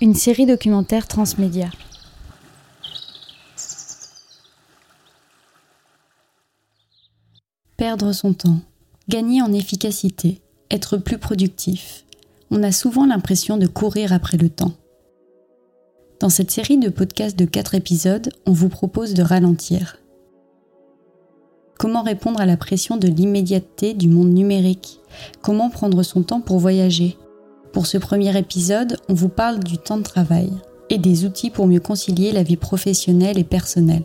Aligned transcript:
Une 0.00 0.16
série 0.16 0.46
documentaire 0.46 1.06
transmédia. 1.06 1.70
Perdre 7.76 8.10
son 8.10 8.34
temps, 8.34 8.58
gagner 9.08 9.42
en 9.42 9.52
efficacité, 9.52 10.42
être 10.68 10.96
plus 10.96 11.18
productif. 11.18 12.04
On 12.50 12.64
a 12.64 12.72
souvent 12.72 13.06
l'impression 13.06 13.58
de 13.58 13.68
courir 13.68 14.12
après 14.12 14.36
le 14.36 14.48
temps. 14.48 14.72
Dans 16.18 16.30
cette 16.30 16.50
série 16.50 16.78
de 16.78 16.88
podcasts 16.88 17.38
de 17.38 17.44
4 17.44 17.76
épisodes, 17.76 18.32
on 18.44 18.52
vous 18.52 18.70
propose 18.70 19.14
de 19.14 19.22
ralentir. 19.22 19.98
Comment 21.78 22.02
répondre 22.02 22.40
à 22.40 22.46
la 22.46 22.56
pression 22.56 22.96
de 22.96 23.06
l'immédiateté 23.06 23.92
du 23.92 24.08
monde 24.08 24.30
numérique? 24.30 25.00
Comment 25.42 25.68
prendre 25.68 26.02
son 26.02 26.22
temps 26.22 26.40
pour 26.40 26.58
voyager? 26.58 27.18
Pour 27.72 27.86
ce 27.86 27.98
premier 27.98 28.36
épisode, 28.38 28.96
on 29.10 29.14
vous 29.14 29.28
parle 29.28 29.62
du 29.62 29.76
temps 29.76 29.98
de 29.98 30.02
travail 30.02 30.50
et 30.88 30.96
des 30.96 31.26
outils 31.26 31.50
pour 31.50 31.66
mieux 31.66 31.80
concilier 31.80 32.32
la 32.32 32.42
vie 32.42 32.56
professionnelle 32.56 33.38
et 33.38 33.44
personnelle. 33.44 34.04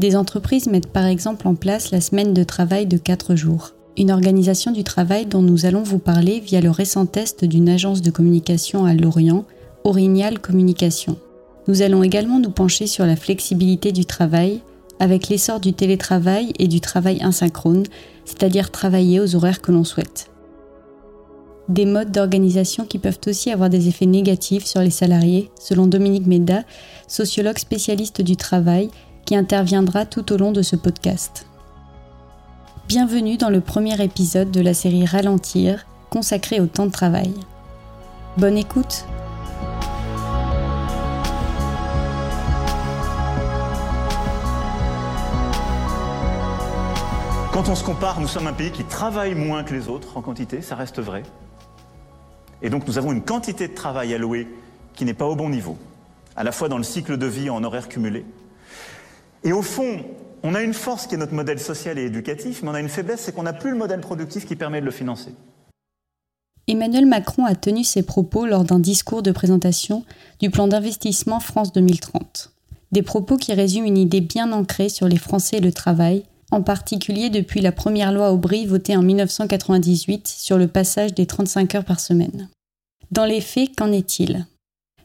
Des 0.00 0.16
entreprises 0.16 0.66
mettent 0.66 0.92
par 0.92 1.04
exemple 1.04 1.46
en 1.46 1.54
place 1.54 1.92
la 1.92 2.00
semaine 2.00 2.34
de 2.34 2.42
travail 2.42 2.86
de 2.86 2.96
4 2.96 3.36
jours, 3.36 3.74
une 3.96 4.10
organisation 4.10 4.72
du 4.72 4.82
travail 4.82 5.26
dont 5.26 5.42
nous 5.42 5.64
allons 5.64 5.84
vous 5.84 6.00
parler 6.00 6.40
via 6.40 6.60
le 6.60 6.70
récent 6.70 7.06
test 7.06 7.44
d'une 7.44 7.68
agence 7.68 8.02
de 8.02 8.10
communication 8.10 8.84
à 8.84 8.94
Lorient 8.94 9.44
Orignal 9.84 10.40
Communication. 10.40 11.16
Nous 11.68 11.82
allons 11.82 12.02
également 12.02 12.40
nous 12.40 12.50
pencher 12.50 12.88
sur 12.88 13.06
la 13.06 13.14
flexibilité 13.14 13.92
du 13.92 14.04
travail 14.04 14.60
avec 15.00 15.28
l'essor 15.28 15.60
du 15.60 15.72
télétravail 15.72 16.52
et 16.58 16.68
du 16.68 16.80
travail 16.80 17.20
asynchrone, 17.22 17.84
c'est-à-dire 18.24 18.70
travailler 18.70 19.20
aux 19.20 19.34
horaires 19.36 19.60
que 19.60 19.72
l'on 19.72 19.84
souhaite. 19.84 20.30
Des 21.68 21.84
modes 21.84 22.12
d'organisation 22.12 22.84
qui 22.84 22.98
peuvent 22.98 23.18
aussi 23.26 23.50
avoir 23.50 23.68
des 23.68 23.88
effets 23.88 24.06
négatifs 24.06 24.66
sur 24.66 24.80
les 24.80 24.90
salariés, 24.90 25.50
selon 25.58 25.86
Dominique 25.86 26.26
Méda, 26.26 26.62
sociologue 27.08 27.58
spécialiste 27.58 28.22
du 28.22 28.36
travail, 28.36 28.88
qui 29.24 29.34
interviendra 29.34 30.06
tout 30.06 30.32
au 30.32 30.36
long 30.36 30.52
de 30.52 30.62
ce 30.62 30.76
podcast. 30.76 31.46
Bienvenue 32.86 33.36
dans 33.36 33.50
le 33.50 33.60
premier 33.60 34.00
épisode 34.00 34.52
de 34.52 34.60
la 34.60 34.74
série 34.74 35.04
Ralentir, 35.04 35.86
consacrée 36.08 36.60
au 36.60 36.66
temps 36.66 36.86
de 36.86 36.92
travail. 36.92 37.32
Bonne 38.38 38.56
écoute 38.56 39.04
Quand 47.56 47.70
on 47.70 47.74
se 47.74 47.84
compare, 47.84 48.20
nous 48.20 48.28
sommes 48.28 48.48
un 48.48 48.52
pays 48.52 48.70
qui 48.70 48.84
travaille 48.84 49.34
moins 49.34 49.64
que 49.64 49.72
les 49.72 49.88
autres 49.88 50.18
en 50.18 50.20
quantité, 50.20 50.60
ça 50.60 50.74
reste 50.74 51.00
vrai. 51.00 51.22
Et 52.60 52.68
donc 52.68 52.86
nous 52.86 52.98
avons 52.98 53.12
une 53.12 53.22
quantité 53.22 53.66
de 53.66 53.72
travail 53.72 54.12
allouée 54.12 54.46
qui 54.94 55.06
n'est 55.06 55.14
pas 55.14 55.24
au 55.24 55.36
bon 55.36 55.48
niveau, 55.48 55.78
à 56.36 56.44
la 56.44 56.52
fois 56.52 56.68
dans 56.68 56.76
le 56.76 56.84
cycle 56.84 57.16
de 57.16 57.24
vie 57.24 57.48
en 57.48 57.64
horaire 57.64 57.88
cumulé. 57.88 58.26
Et 59.42 59.54
au 59.54 59.62
fond, 59.62 60.04
on 60.42 60.54
a 60.54 60.60
une 60.60 60.74
force 60.74 61.06
qui 61.06 61.14
est 61.14 61.18
notre 61.18 61.32
modèle 61.32 61.58
social 61.58 61.98
et 61.98 62.02
éducatif, 62.02 62.62
mais 62.62 62.68
on 62.68 62.74
a 62.74 62.80
une 62.80 62.90
faiblesse, 62.90 63.22
c'est 63.22 63.34
qu'on 63.34 63.44
n'a 63.44 63.54
plus 63.54 63.70
le 63.70 63.78
modèle 63.78 64.00
productif 64.00 64.44
qui 64.44 64.54
permet 64.54 64.82
de 64.82 64.84
le 64.84 64.92
financer. 64.92 65.34
Emmanuel 66.68 67.06
Macron 67.06 67.46
a 67.46 67.54
tenu 67.54 67.84
ses 67.84 68.02
propos 68.02 68.44
lors 68.44 68.64
d'un 68.64 68.80
discours 68.80 69.22
de 69.22 69.32
présentation 69.32 70.04
du 70.40 70.50
plan 70.50 70.68
d'investissement 70.68 71.40
France 71.40 71.72
2030. 71.72 72.52
Des 72.92 73.02
propos 73.02 73.38
qui 73.38 73.54
résument 73.54 73.86
une 73.86 73.96
idée 73.96 74.20
bien 74.20 74.52
ancrée 74.52 74.90
sur 74.90 75.08
les 75.08 75.16
Français 75.16 75.56
et 75.56 75.60
le 75.60 75.72
travail, 75.72 76.24
en 76.50 76.62
particulier 76.62 77.30
depuis 77.30 77.60
la 77.60 77.72
première 77.72 78.12
loi 78.12 78.32
Aubry 78.32 78.66
votée 78.66 78.96
en 78.96 79.02
1998 79.02 80.28
sur 80.28 80.58
le 80.58 80.68
passage 80.68 81.14
des 81.14 81.26
35 81.26 81.74
heures 81.74 81.84
par 81.84 82.00
semaine. 82.00 82.48
Dans 83.10 83.24
les 83.24 83.40
faits, 83.40 83.76
qu'en 83.76 83.92
est-il? 83.92 84.46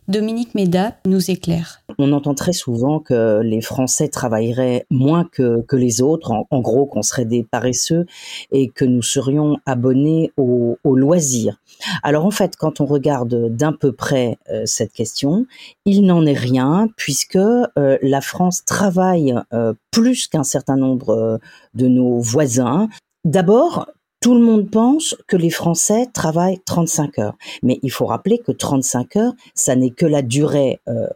Dominique 0.07 0.56
Méda 0.56 0.95
nous 1.06 1.31
éclaire. 1.31 1.81
On 1.97 2.12
entend 2.12 2.34
très 2.34 2.53
souvent 2.53 3.00
que 3.00 3.41
les 3.44 3.62
Français 3.62 4.07
travailleraient 4.07 4.85
moins 4.89 5.23
que, 5.23 5.62
que 5.62 5.75
les 5.75 6.01
autres, 6.01 6.31
en, 6.31 6.59
gros 6.59 6.85
qu'on 6.85 7.01
serait 7.01 7.25
des 7.25 7.44
paresseux 7.44 8.06
et 8.51 8.67
que 8.67 8.84
nous 8.84 9.01
serions 9.01 9.57
abonnés 9.66 10.31
aux 10.38 10.78
au 10.84 10.95
loisirs. 10.95 11.61
Alors 12.03 12.25
en 12.25 12.31
fait, 12.31 12.56
quand 12.56 12.81
on 12.81 12.85
regarde 12.85 13.56
d'un 13.56 13.73
peu 13.73 13.91
près 13.91 14.38
euh, 14.50 14.63
cette 14.66 14.94
question, 14.94 15.45
il 15.85 16.06
n'en 16.06 16.25
est 16.25 16.34
rien 16.34 16.88
puisque 16.97 17.35
euh, 17.35 17.97
la 18.01 18.22
France 18.22 18.66
travaille 18.66 19.35
euh, 19.53 19.73
plus 19.91 20.28
qu'un 20.28 20.44
certain 20.44 20.78
nombre 20.78 21.40
de 21.73 21.88
nos 21.88 22.19
voisins. 22.19 22.90
D'abord 23.23 23.88
tout 24.22 24.36
le 24.36 24.40
monde 24.40 24.70
pense 24.70 25.16
que 25.28 25.36
les 25.36 25.50
Français 25.50 26.06
travaillent 26.14 26.59
35 26.64 27.18
heures, 27.18 27.38
mais 27.64 27.80
il 27.82 27.90
faut 27.90 28.06
rappeler 28.06 28.38
que 28.38 28.52
35 28.52 29.16
heures, 29.16 29.34
ça 29.56 29.76
n'est 29.76 29.90
que 29.90 30.06
la 30.06 30.22
durée 30.22 30.80
euh, 30.88 31.08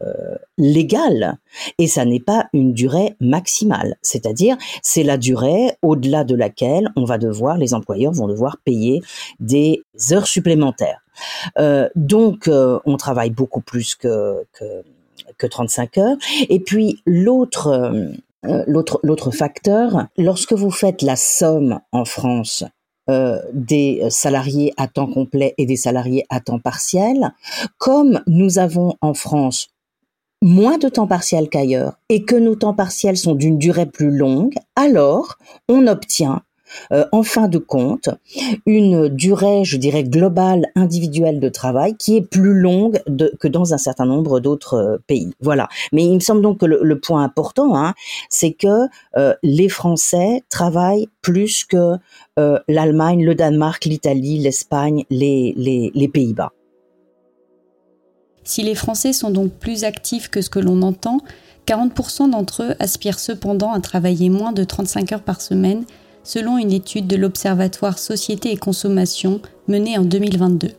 légale 0.58 1.38
et 1.78 1.86
ça 1.86 2.04
n'est 2.04 2.20
pas 2.20 2.48
une 2.52 2.72
durée 2.72 3.14
maximale. 3.20 3.96
C'est-à-dire, 4.02 4.56
c'est 4.82 5.04
la 5.04 5.18
durée 5.18 5.70
au-delà 5.82 6.24
de 6.24 6.34
laquelle 6.34 6.90
on 6.96 7.04
va 7.04 7.16
devoir, 7.16 7.58
les 7.58 7.74
employeurs 7.74 8.12
vont 8.12 8.26
devoir 8.26 8.58
payer 8.64 9.00
des 9.38 9.84
heures 10.10 10.26
supplémentaires. 10.26 11.00
Euh, 11.58 11.88
donc, 11.94 12.48
euh, 12.48 12.80
on 12.86 12.96
travaille 12.96 13.30
beaucoup 13.30 13.60
plus 13.60 13.94
que, 13.94 14.44
que, 14.52 14.82
que 15.38 15.46
35 15.46 15.98
heures. 15.98 16.16
Et 16.48 16.58
puis, 16.58 17.00
l'autre 17.06 18.10
l'autre 18.66 19.00
l'autre 19.02 19.30
facteur, 19.30 20.06
lorsque 20.16 20.52
vous 20.52 20.70
faites 20.70 21.02
la 21.02 21.16
somme 21.16 21.80
en 21.90 22.04
France 22.04 22.64
euh, 23.08 23.40
des 23.52 24.02
salariés 24.10 24.72
à 24.76 24.88
temps 24.88 25.06
complet 25.06 25.54
et 25.58 25.66
des 25.66 25.76
salariés 25.76 26.24
à 26.28 26.40
temps 26.40 26.58
partiel, 26.58 27.32
comme 27.78 28.22
nous 28.26 28.58
avons 28.58 28.94
en 29.00 29.14
France 29.14 29.68
moins 30.42 30.78
de 30.78 30.88
temps 30.88 31.06
partiel 31.06 31.48
qu'ailleurs 31.48 31.98
et 32.08 32.24
que 32.24 32.36
nos 32.36 32.56
temps 32.56 32.74
partiels 32.74 33.16
sont 33.16 33.34
d'une 33.34 33.58
durée 33.58 33.86
plus 33.86 34.10
longue, 34.10 34.54
alors 34.76 35.36
on 35.68 35.86
obtient 35.86 36.42
euh, 36.92 37.04
en 37.12 37.22
fin 37.22 37.48
de 37.48 37.58
compte, 37.58 38.08
une 38.66 39.08
durée, 39.08 39.64
je 39.64 39.76
dirais, 39.76 40.04
globale 40.04 40.66
individuelle 40.74 41.40
de 41.40 41.48
travail 41.48 41.96
qui 41.96 42.16
est 42.16 42.22
plus 42.22 42.54
longue 42.54 43.02
que 43.40 43.48
dans 43.48 43.74
un 43.74 43.78
certain 43.78 44.06
nombre 44.06 44.40
d'autres 44.40 44.74
euh, 44.74 44.96
pays. 45.06 45.32
Voilà. 45.40 45.68
Mais 45.92 46.04
il 46.04 46.14
me 46.14 46.20
semble 46.20 46.42
donc 46.42 46.60
que 46.60 46.66
le, 46.66 46.98
point 46.98 47.22
important, 47.22 47.76
hein, 47.76 47.94
c'est 48.30 48.52
que 48.52 48.86
euh, 49.16 49.34
les 49.42 49.68
Français 49.68 50.42
travaillent 50.48 51.08
plus 51.22 51.64
que 51.64 51.94
l'Allemagne, 52.68 53.24
le 53.24 53.34
Danemark, 53.34 53.84
l'Italie, 53.86 54.38
l'Espagne, 54.38 55.04
les, 55.10 56.10
Pays-Bas. 56.12 56.52
Si 58.44 58.62
les 58.62 58.74
Français 58.74 59.12
sont 59.12 59.30
donc 59.30 59.52
plus 59.52 59.84
actifs 59.84 60.28
que 60.28 60.42
ce 60.42 60.50
que 60.50 60.58
l'on 60.58 60.82
entend, 60.82 61.20
40% 61.66 62.30
d'entre 62.30 62.62
eux 62.62 62.74
aspirent 62.78 63.18
cependant 63.18 63.72
à 63.72 63.80
travailler 63.80 64.28
moins 64.30 64.52
de 64.52 64.64
35 64.64 65.12
heures 65.12 65.22
par 65.22 65.40
semaine 65.40 65.84
selon 66.26 66.58
une 66.58 66.72
étude 66.72 67.06
de 67.06 67.16
l'Observatoire 67.16 67.98
Société 67.98 68.50
et 68.50 68.56
Consommation 68.56 69.40
menée 69.68 69.96
en 69.96 70.02
2022. 70.04 70.72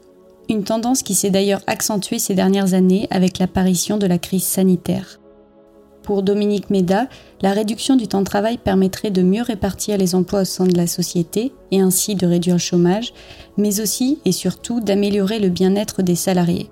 Une 0.49 0.63
tendance 0.65 1.03
qui 1.03 1.15
s'est 1.15 1.29
d'ailleurs 1.29 1.61
accentuée 1.67 2.19
ces 2.19 2.35
dernières 2.35 2.73
années 2.73 3.07
avec 3.11 3.39
l'apparition 3.39 3.97
de 3.97 4.05
la 4.05 4.17
crise 4.17 4.43
sanitaire. 4.43 5.19
Pour 6.03 6.21
Dominique 6.21 6.69
Méda, 6.69 7.07
la 7.41 7.53
réduction 7.53 7.95
du 7.95 8.07
temps 8.07 8.19
de 8.19 8.25
travail 8.25 8.57
permettrait 8.57 9.09
de 9.09 9.21
mieux 9.21 9.41
répartir 9.41 9.97
les 9.97 10.15
emplois 10.15 10.41
au 10.41 10.45
sein 10.45 10.65
de 10.65 10.77
la 10.77 10.87
société 10.87 11.53
et 11.71 11.79
ainsi 11.79 12.15
de 12.15 12.27
réduire 12.27 12.55
le 12.55 12.59
chômage, 12.59 13.13
mais 13.57 13.79
aussi 13.79 14.19
et 14.25 14.31
surtout 14.33 14.81
d'améliorer 14.81 15.39
le 15.39 15.49
bien-être 15.49 16.01
des 16.01 16.15
salariés. 16.15 16.69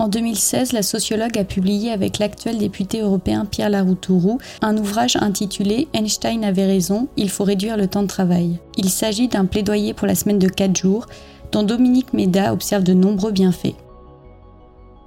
En 0.00 0.06
2016, 0.06 0.72
la 0.72 0.82
sociologue 0.82 1.36
a 1.38 1.44
publié 1.44 1.90
avec 1.90 2.20
l'actuel 2.20 2.58
député 2.58 3.00
européen 3.00 3.44
Pierre 3.44 3.70
Laroutourou 3.70 4.38
un 4.62 4.76
ouvrage 4.76 5.16
intitulé 5.16 5.88
Einstein 5.92 6.44
avait 6.44 6.66
raison, 6.66 7.08
il 7.16 7.28
faut 7.28 7.42
réduire 7.42 7.76
le 7.76 7.88
temps 7.88 8.02
de 8.02 8.08
travail. 8.08 8.60
Il 8.76 8.90
s'agit 8.90 9.26
d'un 9.26 9.44
plaidoyer 9.44 9.94
pour 9.94 10.06
la 10.06 10.14
semaine 10.14 10.38
de 10.38 10.48
4 10.48 10.76
jours, 10.76 11.06
dont 11.50 11.64
Dominique 11.64 12.12
Méda 12.12 12.52
observe 12.52 12.84
de 12.84 12.92
nombreux 12.92 13.32
bienfaits 13.32 13.74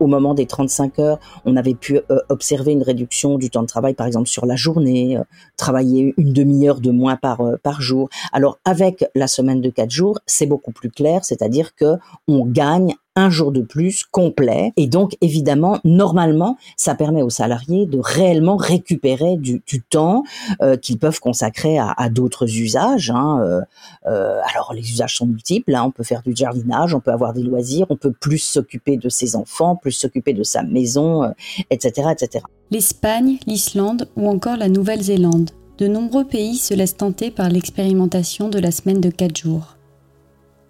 au 0.02 0.08
moment 0.08 0.34
des 0.34 0.48
35 0.48 1.00
heures, 1.00 1.20
on 1.46 1.56
avait 1.56 1.76
pu 1.76 1.98
euh, 1.98 2.20
observer 2.30 2.72
une 2.72 2.82
réduction 2.82 3.38
du 3.38 3.50
temps 3.50 3.62
de 3.62 3.68
travail, 3.68 3.94
par 3.94 4.08
exemple 4.08 4.28
sur 4.28 4.48
la 4.48 4.56
journée, 4.56 5.16
euh, 5.16 5.24
travailler 5.58 6.14
une 6.18 6.34
demi-heure 6.34 6.82
de 6.82 6.90
moins 6.90 7.16
par 7.16 7.42
euh, 7.42 7.58
par 7.62 7.82
jour. 7.82 8.10
Alors 8.34 8.58
avec 8.66 9.06
la 9.14 9.28
semaine 9.28 9.62
de 9.62 9.70
4 9.70 9.92
jours, 9.92 10.20
c'est 10.26 10.48
beaucoup 10.48 10.72
plus 10.72 10.90
clair, 10.90 11.24
c'est-à-dire 11.24 11.76
que 11.76 11.98
on 12.28 12.46
gagne 12.46 12.96
un 13.16 13.30
jour 13.30 13.52
de 13.52 13.62
plus 13.62 14.04
complet. 14.04 14.72
Et 14.78 14.88
donc, 14.88 15.16
évidemment, 15.22 15.80
normalement, 15.84 16.58
ça 16.78 16.96
permet 16.96 17.22
aux 17.22 17.30
salariés 17.30 17.86
de 17.86 18.00
réellement 18.00 18.56
récupérer 18.56 19.38
du, 19.38 19.62
temps 19.90 20.24
euh, 20.62 20.78
qu'ils 20.78 20.98
peuvent 20.98 21.20
consacrer 21.20 21.78
à, 21.80 22.10
d'autres 22.10 22.46
usages. 22.46 23.12
Hein. 23.12 23.40
Euh, 23.42 23.62
euh, 24.08 24.40
alors, 24.54 24.74
les 24.74 24.90
usages 24.90 25.18
sont 25.18 25.26
multiples. 25.26 25.76
Hein. 25.76 25.84
On 25.88 25.92
peut 25.92 26.04
faire 26.04 26.22
du 26.22 26.36
jardinage, 26.36 26.94
on 26.94 27.00
peut 27.00 27.12
avoir 27.12 27.34
des 27.34 27.44
loisirs, 27.44 27.88
on 27.90 27.98
peut 27.98 28.14
plus 28.18 28.38
s'occuper 28.38 28.98
de 28.98 29.10
ses 29.10 29.36
enfants, 29.36 29.76
plus 29.76 29.92
s'occuper 29.92 30.34
de 30.34 30.44
sa 30.44 30.64
maison, 30.64 31.34
etc., 31.70 32.10
etc. 32.12 32.46
L'Espagne, 32.72 33.38
l'Islande 33.48 34.08
ou 34.16 34.30
encore 34.30 34.58
la 34.58 34.70
Nouvelle-Zélande. 34.70 35.52
De 35.78 35.88
nombreux 35.88 36.26
pays 36.26 36.58
se 36.58 36.74
laissent 36.74 36.98
tenter 36.98 37.32
par 37.32 37.50
l'expérimentation 37.50 38.50
de 38.50 38.60
la 38.60 38.72
semaine 38.72 39.02
de 39.02 39.10
4 39.10 39.36
jours. 39.36 39.78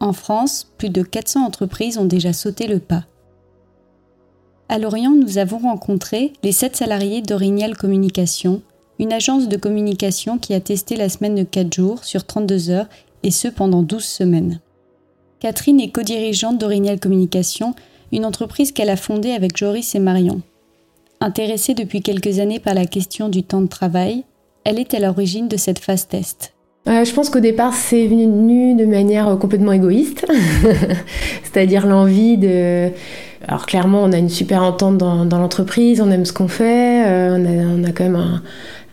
En 0.01 0.13
France, 0.13 0.67
plus 0.79 0.89
de 0.89 1.03
400 1.03 1.45
entreprises 1.45 1.99
ont 1.99 2.05
déjà 2.05 2.33
sauté 2.33 2.65
le 2.65 2.79
pas. 2.79 3.05
À 4.67 4.79
Lorient, 4.79 5.11
nous 5.11 5.37
avons 5.37 5.59
rencontré 5.59 6.33
les 6.41 6.51
7 6.51 6.75
salariés 6.75 7.21
d'Orignal 7.21 7.77
Communication, 7.77 8.63
une 8.97 9.13
agence 9.13 9.47
de 9.47 9.57
communication 9.57 10.39
qui 10.39 10.55
a 10.55 10.59
testé 10.59 10.95
la 10.95 11.07
semaine 11.07 11.35
de 11.35 11.43
4 11.43 11.71
jours 11.71 12.03
sur 12.03 12.25
32 12.25 12.71
heures 12.71 12.87
et 13.21 13.29
ce 13.29 13.47
pendant 13.47 13.83
12 13.83 14.03
semaines. 14.03 14.59
Catherine 15.39 15.79
est 15.79 15.91
co-dirigeante 15.91 16.57
d'Orignal 16.57 16.99
Communication, 16.99 17.75
une 18.11 18.25
entreprise 18.25 18.71
qu'elle 18.71 18.89
a 18.89 18.97
fondée 18.97 19.31
avec 19.31 19.55
Joris 19.55 19.93
et 19.93 19.99
Marion. 19.99 20.41
Intéressée 21.19 21.75
depuis 21.75 22.01
quelques 22.01 22.39
années 22.39 22.59
par 22.59 22.73
la 22.73 22.87
question 22.87 23.29
du 23.29 23.43
temps 23.43 23.61
de 23.61 23.67
travail, 23.67 24.23
elle 24.63 24.79
est 24.79 24.95
à 24.95 24.99
l'origine 24.99 25.47
de 25.47 25.57
cette 25.57 25.79
phase 25.79 26.07
test. 26.07 26.55
Euh, 26.87 27.05
je 27.05 27.13
pense 27.13 27.29
qu'au 27.29 27.39
départ, 27.39 27.73
c'est 27.73 28.07
venu 28.07 28.75
de 28.75 28.85
manière 28.85 29.37
complètement 29.39 29.71
égoïste, 29.71 30.25
c'est-à-dire 31.43 31.85
l'envie 31.85 32.37
de... 32.37 32.89
Alors 33.47 33.65
clairement, 33.65 34.03
on 34.03 34.11
a 34.11 34.17
une 34.17 34.29
super 34.29 34.63
entente 34.63 34.97
dans, 34.97 35.25
l'entreprise, 35.25 36.01
on 36.01 36.11
aime 36.11 36.25
ce 36.25 36.33
qu'on 36.33 36.47
fait, 36.47 37.05
euh, 37.07 37.75
on, 37.75 37.83
a, 37.83 37.91
quand 37.91 38.03
même 38.03 38.41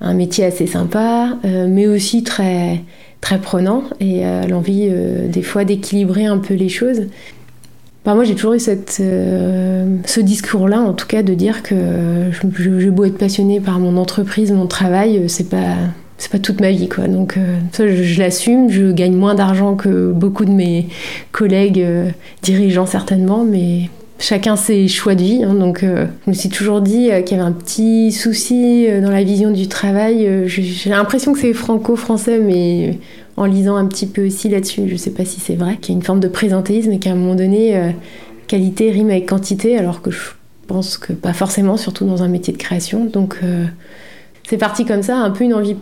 un, 0.01 0.15
métier 0.15 0.45
assez 0.45 0.67
sympa, 0.67 1.37
euh, 1.45 1.67
mais 1.69 1.87
aussi 1.87 2.23
très, 2.23 2.83
très 3.21 3.39
prenant, 3.39 3.85
et 4.01 4.23
l'envie 4.49 4.91
des 5.29 5.43
fois 5.43 5.65
d'équilibrer 5.65 6.27
un 6.27 6.39
peu 6.39 6.55
les 6.55 6.69
choses. 6.71 7.03
Moi, 8.15 8.25
j'ai 8.25 8.35
toujours 8.35 8.55
eu 8.55 8.61
euh, 9.01 9.97
ce 10.07 10.21
discours-là, 10.21 10.81
en 10.81 10.95
tout 10.95 11.07
cas, 11.07 11.23
de 11.23 11.35
dire 11.35 11.63
que 11.63 12.31
je, 12.31 12.81
je, 12.81 12.91
beau 12.91 13.05
être 13.05 13.19
passionnée 13.19 13.61
par 13.61 13.79
mon 13.79 13.97
entreprise, 13.97 14.51
mon 14.51 14.67
travail, 14.67 15.19
euh, 15.19 15.29
c'est 15.29 15.49
pas 15.49 15.75
c'est 16.19 16.31
pas 16.31 16.39
toute 16.39 16.61
ma 16.61 16.71
vie, 16.71 16.89
quoi. 16.89 17.09
Donc 17.09 17.37
euh, 17.37 17.57
ça, 17.73 17.89
je, 17.89 18.19
l'assume. 18.19 18.71
Je 18.71 18.93
gagne 18.93 19.15
moins 19.15 19.35
d'argent 19.35 19.77
que 19.77 20.13
beaucoup 20.13 20.45
de 20.45 20.51
mes 20.51 20.89
collègues 21.33 21.85
dirigeants 22.43 22.87
certainement, 22.87 23.45
mais 23.45 23.89
chacun 24.19 24.57
ses 24.57 24.89
choix 24.89 25.15
de 25.15 25.23
vie. 25.23 25.45
Hein. 25.45 25.55
donc 25.55 25.85
je 25.85 26.31
me 26.31 26.35
suis 26.35 26.49
toujours 26.49 26.81
dit 26.81 27.09
qu'il 27.25 27.37
y 27.37 27.41
avait 27.41 27.49
un 27.49 27.53
petit 27.53 28.11
souci 28.11 28.87
dans 29.01 29.11
la 29.11 29.23
vision 29.23 29.53
du 29.53 29.69
travail. 29.69 30.29
J'ai 30.47 30.91
l'impression 30.91 31.33
que 31.33 31.39
c'est 31.39 31.53
franco-français, 31.53 32.41
mais 32.41 32.99
en 33.39 33.45
lisant 33.45 33.77
un 33.77 33.87
petit 33.87 34.07
peu 34.07 34.27
aussi 34.27 34.49
là-dessus, 34.49 34.89
je 34.89 34.97
sais 34.97 35.13
pas 35.13 35.25
si 35.25 35.39
c'est 35.39 35.55
vrai, 35.55 35.77
qu'il 35.77 35.95
y 35.95 35.97
a 35.97 35.99
une 35.99 36.05
forme 36.05 36.19
de 36.19 36.29
présentéisme 36.29 36.91
et 36.91 36.99
qu'à 36.99 37.13
un 37.13 37.15
moment 37.15 37.37
donné, 37.37 37.77
euh, 37.77 37.91
qualité 38.49 38.91
rime 38.91 39.11
avec 39.11 39.29
quantité, 39.29 39.79
alors 39.79 40.03
que 40.03 40.11
je 40.11 40.19
pense 40.67 40.99
que 40.99 41.13
pas 41.13 41.33
forcément, 41.33 41.77
surtout 41.77 42.05
dans 42.05 42.25
un 42.25 42.29
métier 42.29 42.53
de 42.53 42.59
création. 42.59 43.05
Donc 43.05 43.39
euh, 43.45 43.67
c'est 44.49 44.59
parti 44.59 44.85
comme 44.85 45.03
ça, 45.03 45.19
un 45.19 45.31
peu 45.31 45.45
une 45.45 45.55
envie 45.55 45.77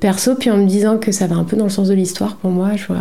perso, 0.00 0.34
puis 0.34 0.50
en 0.50 0.56
me 0.56 0.66
disant 0.66 0.98
que 0.98 1.12
ça 1.12 1.26
va 1.26 1.36
un 1.36 1.44
peu 1.44 1.56
dans 1.56 1.64
le 1.64 1.70
sens 1.70 1.88
de 1.88 1.94
l'histoire 1.94 2.36
pour 2.36 2.50
moi. 2.50 2.76
Je 2.76 2.86
vois 2.86 2.96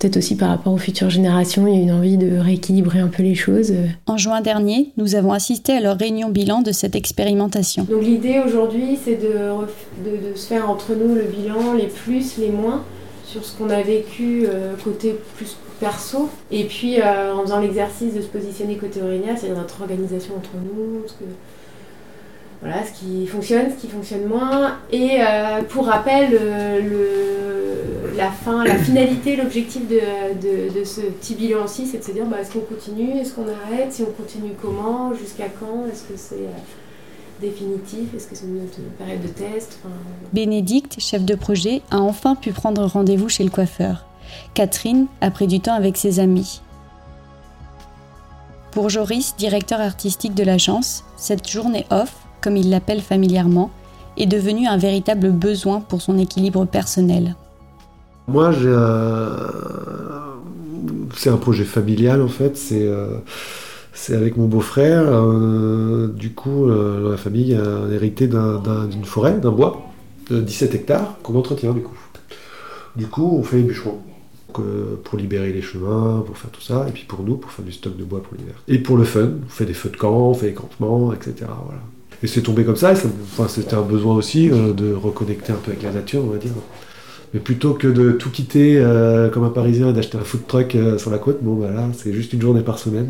peut-être 0.00 0.16
aussi 0.16 0.34
par 0.34 0.48
rapport 0.48 0.72
aux 0.72 0.78
futures 0.78 1.10
générations, 1.10 1.66
il 1.66 1.74
y 1.74 1.78
a 1.78 1.80
une 1.80 1.92
envie 1.92 2.16
de 2.16 2.38
rééquilibrer 2.38 3.00
un 3.00 3.08
peu 3.08 3.22
les 3.22 3.34
choses. 3.34 3.74
En 4.06 4.16
juin 4.16 4.40
dernier, 4.40 4.92
nous 4.96 5.14
avons 5.14 5.32
assisté 5.32 5.74
à 5.74 5.80
leur 5.80 5.98
réunion 5.98 6.30
bilan 6.30 6.62
de 6.62 6.72
cette 6.72 6.94
expérimentation. 6.94 7.84
Donc 7.84 8.02
l'idée 8.02 8.40
aujourd'hui, 8.44 8.98
c'est 9.02 9.16
de, 9.16 9.50
de, 10.04 10.34
se 10.34 10.46
faire 10.46 10.70
entre 10.70 10.94
nous 10.94 11.14
le 11.14 11.24
bilan, 11.24 11.74
les 11.74 11.86
plus, 11.86 12.38
les 12.38 12.48
moins, 12.48 12.82
sur 13.24 13.44
ce 13.44 13.56
qu'on 13.56 13.68
a 13.68 13.82
vécu 13.82 14.46
euh, 14.46 14.74
côté 14.82 15.14
plus 15.36 15.56
perso, 15.78 16.28
et 16.50 16.64
puis 16.64 17.00
euh, 17.00 17.34
en 17.34 17.42
faisant 17.42 17.60
l'exercice 17.60 18.14
de 18.14 18.20
se 18.20 18.26
positionner 18.26 18.76
côté 18.76 19.02
Aurélien, 19.02 19.34
c'est 19.36 19.48
notre 19.48 19.82
organisation 19.82 20.34
entre 20.36 20.50
nous, 20.54 21.06
ce 21.06 21.12
que 21.12 21.30
voilà, 22.62 22.84
ce 22.84 22.92
qui 22.92 23.26
fonctionne, 23.26 23.70
ce 23.70 23.80
qui 23.80 23.88
fonctionne 23.88 24.26
moins. 24.26 24.76
Et 24.92 25.18
euh, 25.20 25.62
pour 25.68 25.86
rappel, 25.86 26.30
euh, 26.32 28.14
la 28.16 28.30
fin, 28.30 28.64
la 28.64 28.76
finalité, 28.76 29.36
l'objectif 29.36 29.82
de, 29.88 30.78
de, 30.78 30.84
ce 30.84 31.00
petit 31.00 31.34
bilan 31.34 31.64
aussi, 31.64 31.86
c'est 31.86 31.98
de 31.98 32.04
se 32.04 32.12
dire 32.12 32.26
bah, 32.26 32.36
est-ce 32.40 32.52
qu'on 32.52 32.60
continue, 32.60 33.18
est-ce 33.18 33.32
qu'on 33.32 33.46
arrête, 33.48 33.92
si 33.92 34.02
on 34.02 34.12
continue 34.12 34.52
comment, 34.60 35.14
jusqu'à 35.14 35.48
quand, 35.48 35.86
est-ce 35.90 36.02
que 36.02 36.16
c'est 36.16 36.34
euh, 36.34 37.40
définitif, 37.40 38.12
est-ce 38.14 38.26
que 38.26 38.34
c'est 38.36 38.44
une, 38.44 38.68
période 38.98 39.22
de 39.22 39.28
test 39.28 39.78
Bénédicte, 40.34 41.00
chef 41.00 41.24
de 41.24 41.34
projet, 41.34 41.80
a 41.90 41.98
enfin 41.98 42.34
pu 42.34 42.52
prendre 42.52 42.84
rendez-vous 42.84 43.30
chez 43.30 43.44
le 43.44 43.50
coiffeur. 43.50 44.04
Catherine 44.52 45.06
a 45.22 45.30
pris 45.30 45.46
du 45.46 45.60
temps 45.60 45.74
avec 45.74 45.96
ses 45.96 46.20
amis. 46.20 46.60
Pour 48.70 48.90
Joris, 48.90 49.34
directeur 49.36 49.80
artistique 49.80 50.34
de 50.34 50.44
l'agence, 50.44 51.04
cette 51.16 51.48
journée 51.48 51.86
off 51.90 52.14
comme 52.40 52.56
il 52.56 52.70
l'appelle 52.70 53.00
familièrement, 53.00 53.70
est 54.16 54.26
devenu 54.26 54.66
un 54.66 54.76
véritable 54.76 55.30
besoin 55.30 55.80
pour 55.80 56.02
son 56.02 56.18
équilibre 56.18 56.64
personnel. 56.64 57.36
Moi, 58.28 58.52
c'est 61.16 61.30
un 61.30 61.36
projet 61.36 61.64
familial 61.64 62.22
en 62.22 62.28
fait. 62.28 62.56
C'est 62.56 62.86
euh, 62.86 63.18
avec 64.10 64.36
mon 64.36 64.46
beau-frère. 64.46 65.04
Euh, 65.06 66.08
du 66.08 66.32
coup, 66.32 66.68
euh, 66.68 67.10
la 67.10 67.16
famille 67.16 67.54
a 67.54 67.92
hérité 67.92 68.28
d'une 68.28 69.04
forêt, 69.04 69.38
d'un 69.38 69.50
bois 69.50 69.82
de 70.30 70.40
17 70.40 70.74
hectares 70.74 71.16
qu'on 71.22 71.36
entretient 71.36 71.72
du 71.72 71.82
coup. 71.82 71.98
Du 72.96 73.06
coup, 73.06 73.36
on 73.38 73.42
fait 73.42 73.58
les 73.58 73.62
bûcherons 73.62 74.00
pour 74.52 75.16
libérer 75.16 75.52
les 75.52 75.62
chemins, 75.62 76.24
pour 76.26 76.36
faire 76.36 76.50
tout 76.50 76.60
ça, 76.60 76.86
et 76.88 76.90
puis 76.90 77.04
pour 77.04 77.22
nous, 77.22 77.36
pour 77.36 77.52
faire 77.52 77.64
du 77.64 77.70
stock 77.70 77.96
de 77.96 78.02
bois 78.02 78.20
pour 78.20 78.36
l'hiver. 78.36 78.54
Et 78.66 78.78
pour 78.78 78.96
le 78.96 79.04
fun, 79.04 79.30
on 79.46 79.48
fait 79.48 79.64
des 79.64 79.74
feux 79.74 79.90
de 79.90 79.96
camp, 79.96 80.30
on 80.30 80.34
fait 80.34 80.48
des 80.48 80.54
campements, 80.54 81.12
etc. 81.12 81.34
Voilà. 81.38 81.80
Et 82.22 82.26
c'est 82.26 82.42
tombé 82.42 82.64
comme 82.64 82.76
ça, 82.76 82.92
enfin, 82.92 83.48
c'était 83.48 83.74
un 83.74 83.82
besoin 83.82 84.14
aussi 84.14 84.50
euh, 84.50 84.74
de 84.74 84.92
reconnecter 84.92 85.52
un 85.52 85.56
peu 85.56 85.70
avec 85.70 85.82
la 85.82 85.90
nature, 85.90 86.22
on 86.22 86.28
va 86.28 86.36
dire. 86.36 86.52
Mais 87.32 87.40
plutôt 87.40 87.72
que 87.74 87.86
de 87.86 88.12
tout 88.12 88.30
quitter 88.30 88.78
euh, 88.78 89.30
comme 89.30 89.44
un 89.44 89.50
Parisien 89.50 89.88
et 89.88 89.92
d'acheter 89.92 90.18
un 90.18 90.24
food 90.24 90.46
truck 90.46 90.74
euh, 90.74 90.98
sur 90.98 91.10
la 91.10 91.18
côte, 91.18 91.38
bon 91.42 91.54
bah 91.54 91.70
c'est 91.96 92.12
juste 92.12 92.32
une 92.32 92.42
journée 92.42 92.62
par 92.62 92.78
semaine 92.78 93.08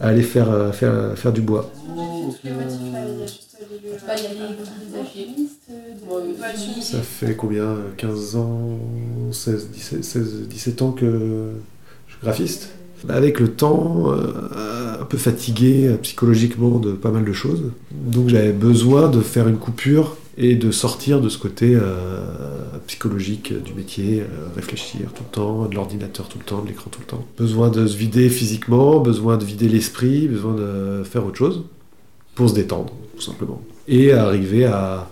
à 0.00 0.08
aller 0.08 0.22
faire, 0.22 0.74
faire, 0.74 1.12
faire 1.14 1.32
du 1.32 1.42
bois. 1.42 1.70
Ça 6.80 6.98
fait 7.02 7.36
combien 7.36 7.76
15 7.98 8.36
ans 8.36 8.78
16, 9.30 9.68
17, 9.68 10.04
16, 10.04 10.48
17 10.48 10.82
ans 10.82 10.92
que 10.92 11.52
je 12.08 12.12
suis 12.12 12.22
graphiste? 12.22 12.70
Avec 13.08 13.40
le 13.40 13.48
temps, 13.48 14.04
euh, 14.12 15.00
un 15.00 15.04
peu 15.04 15.18
fatigué 15.18 15.88
euh, 15.88 15.96
psychologiquement 15.96 16.78
de 16.78 16.92
pas 16.92 17.10
mal 17.10 17.24
de 17.24 17.32
choses. 17.32 17.64
Donc 17.90 18.28
j'avais 18.28 18.52
besoin 18.52 19.08
de 19.08 19.20
faire 19.20 19.48
une 19.48 19.58
coupure 19.58 20.16
et 20.38 20.54
de 20.54 20.70
sortir 20.70 21.20
de 21.20 21.28
ce 21.28 21.36
côté 21.36 21.74
euh, 21.74 22.24
psychologique 22.86 23.52
du 23.62 23.74
métier, 23.74 24.22
réfléchir 24.56 25.12
tout 25.14 25.24
le 25.28 25.34
temps, 25.34 25.66
de 25.66 25.74
l'ordinateur 25.74 26.28
tout 26.28 26.38
le 26.38 26.44
temps, 26.44 26.62
de 26.62 26.68
l'écran 26.68 26.90
tout 26.90 27.00
le 27.00 27.06
temps. 27.06 27.24
Besoin 27.36 27.68
de 27.68 27.86
se 27.86 27.96
vider 27.96 28.28
physiquement, 28.30 29.00
besoin 29.00 29.36
de 29.36 29.44
vider 29.44 29.68
l'esprit, 29.68 30.28
besoin 30.28 30.54
de 30.54 31.02
faire 31.04 31.26
autre 31.26 31.36
chose 31.36 31.64
pour 32.34 32.48
se 32.48 32.54
détendre, 32.54 32.94
tout 33.16 33.22
simplement. 33.22 33.60
Et 33.88 34.12
arriver 34.12 34.64
à, 34.64 35.08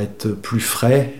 être 0.00 0.28
plus 0.28 0.60
frais 0.60 1.14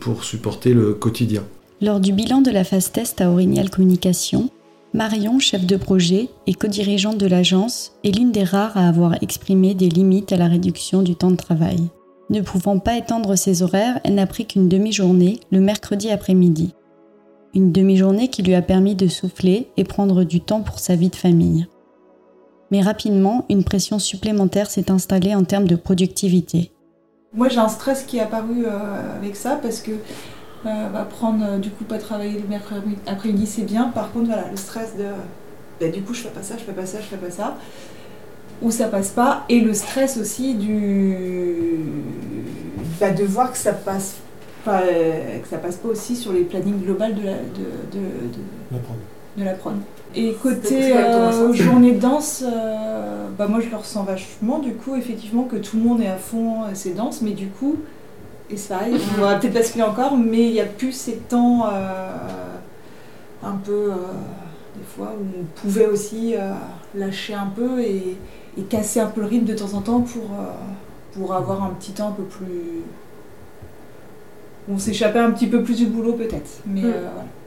pour 0.00 0.22
supporter 0.22 0.74
le 0.74 0.92
quotidien. 0.92 1.42
Lors 1.80 1.98
du 1.98 2.12
bilan 2.12 2.40
de 2.40 2.50
la 2.50 2.62
phase 2.62 2.92
test 2.92 3.20
à 3.20 3.30
Orignal 3.30 3.70
Communication, 3.70 4.50
Marion, 4.94 5.38
chef 5.38 5.66
de 5.66 5.76
projet 5.76 6.30
et 6.46 6.54
co-dirigeante 6.54 7.18
de 7.18 7.26
l'agence, 7.26 7.92
est 8.04 8.16
l'une 8.16 8.32
des 8.32 8.44
rares 8.44 8.76
à 8.76 8.88
avoir 8.88 9.22
exprimé 9.22 9.74
des 9.74 9.90
limites 9.90 10.32
à 10.32 10.38
la 10.38 10.48
réduction 10.48 11.02
du 11.02 11.14
temps 11.14 11.30
de 11.30 11.36
travail. 11.36 11.78
Ne 12.30 12.40
pouvant 12.40 12.78
pas 12.78 12.96
étendre 12.96 13.36
ses 13.36 13.62
horaires, 13.62 14.00
elle 14.04 14.14
n'a 14.14 14.26
pris 14.26 14.46
qu'une 14.46 14.68
demi-journée 14.68 15.40
le 15.50 15.60
mercredi 15.60 16.10
après-midi. 16.10 16.74
Une 17.54 17.70
demi-journée 17.70 18.28
qui 18.28 18.42
lui 18.42 18.54
a 18.54 18.62
permis 18.62 18.94
de 18.94 19.08
souffler 19.08 19.68
et 19.76 19.84
prendre 19.84 20.24
du 20.24 20.40
temps 20.40 20.62
pour 20.62 20.78
sa 20.78 20.96
vie 20.96 21.10
de 21.10 21.16
famille. 21.16 21.66
Mais 22.70 22.80
rapidement, 22.80 23.44
une 23.48 23.64
pression 23.64 23.98
supplémentaire 23.98 24.70
s'est 24.70 24.90
installée 24.90 25.34
en 25.34 25.44
termes 25.44 25.66
de 25.66 25.76
productivité. 25.76 26.72
Moi 27.34 27.48
j'ai 27.48 27.58
un 27.58 27.68
stress 27.68 28.04
qui 28.04 28.16
est 28.16 28.22
apparu 28.22 28.64
euh, 28.64 29.16
avec 29.16 29.36
ça 29.36 29.58
parce 29.60 29.80
que 29.80 29.92
euh, 30.66 30.88
va 30.92 31.04
prendre 31.04 31.44
euh, 31.44 31.58
du 31.58 31.70
coup 31.70 31.84
pas 31.84 31.98
travailler 31.98 32.40
le 32.40 32.48
mercredi 32.48 32.96
après-midi 33.06 33.46
c'est 33.46 33.62
bien. 33.62 33.90
Par 33.94 34.12
contre 34.12 34.26
voilà 34.26 34.50
le 34.50 34.56
stress 34.56 34.96
de 34.96 35.04
bah, 35.80 35.88
du 35.88 36.02
coup 36.02 36.14
je 36.14 36.22
fais 36.22 36.30
pas 36.30 36.42
ça 36.42 36.54
je 36.58 36.64
fais 36.64 36.72
pas 36.72 36.86
ça 36.86 36.98
je 37.00 37.06
fais 37.06 37.16
pas 37.16 37.30
ça. 37.30 37.56
Ou 38.60 38.72
ça 38.72 38.88
passe 38.88 39.10
pas. 39.10 39.44
Et 39.48 39.60
le 39.60 39.72
stress 39.72 40.16
aussi 40.16 40.54
du 40.54 41.78
bah, 43.00 43.10
de 43.10 43.24
voir 43.24 43.52
que 43.52 43.58
ça 43.58 43.72
passe 43.72 44.16
pas 44.64 44.80
euh, 44.82 45.38
que 45.38 45.48
ça 45.48 45.58
passe 45.58 45.76
pas 45.76 45.88
aussi 45.88 46.16
sur 46.16 46.32
les 46.32 46.42
plannings 46.42 46.82
globales 46.82 47.14
de 47.14 47.22
la 47.22 47.34
de, 47.34 47.96
de, 47.96 48.04
de, 49.36 49.44
la 49.44 49.52
prod. 49.52 49.76
et 50.16 50.32
côté 50.42 50.92
journée 51.52 51.92
de 51.92 52.00
danse 52.00 52.42
bah 53.38 53.46
moi 53.46 53.60
je 53.60 53.70
le 53.70 53.76
ressens 53.76 54.02
vachement 54.02 54.58
du 54.58 54.72
coup 54.72 54.96
effectivement 54.96 55.44
que 55.44 55.54
tout 55.54 55.76
le 55.76 55.84
monde 55.84 56.00
est 56.00 56.08
à 56.08 56.16
fond 56.16 56.64
à 56.64 56.74
ses 56.74 56.90
danses 56.90 57.22
mais 57.22 57.30
du 57.30 57.46
coup 57.46 57.76
et 58.50 58.56
c'est 58.56 58.68
pareil, 58.68 58.94
on 59.18 59.20
va 59.20 59.36
peut-être 59.36 59.52
basculer 59.52 59.84
encore, 59.84 60.16
mais 60.16 60.46
il 60.46 60.52
n'y 60.52 60.60
a 60.60 60.64
plus 60.64 60.92
ces 60.92 61.16
temps 61.16 61.66
euh, 61.70 62.10
un 63.42 63.56
peu, 63.56 63.92
euh, 63.92 63.94
des 64.76 64.84
fois, 64.84 65.12
où 65.18 65.40
on 65.40 65.60
pouvait 65.60 65.86
aussi 65.86 66.34
euh, 66.34 66.52
lâcher 66.94 67.34
un 67.34 67.52
peu 67.54 67.80
et, 67.80 68.16
casser 68.68 68.98
un 68.98 69.06
peu 69.06 69.20
le 69.20 69.28
rythme 69.28 69.44
de 69.44 69.54
temps 69.54 69.72
en 69.74 69.82
temps 69.82 70.00
pour, 70.00 70.30
pour 71.12 71.32
avoir 71.32 71.62
un 71.62 71.70
petit 71.70 71.92
temps 71.92 72.08
un 72.08 72.12
peu 72.12 72.24
plus. 72.24 72.82
On 74.68 74.78
s'échappait 74.78 75.20
un 75.20 75.30
petit 75.30 75.46
peu 75.46 75.62
plus 75.62 75.76
du 75.76 75.86
boulot 75.86 76.14
peut-être. 76.14 76.62
Mais, 76.66 76.82
mm. 76.82 76.92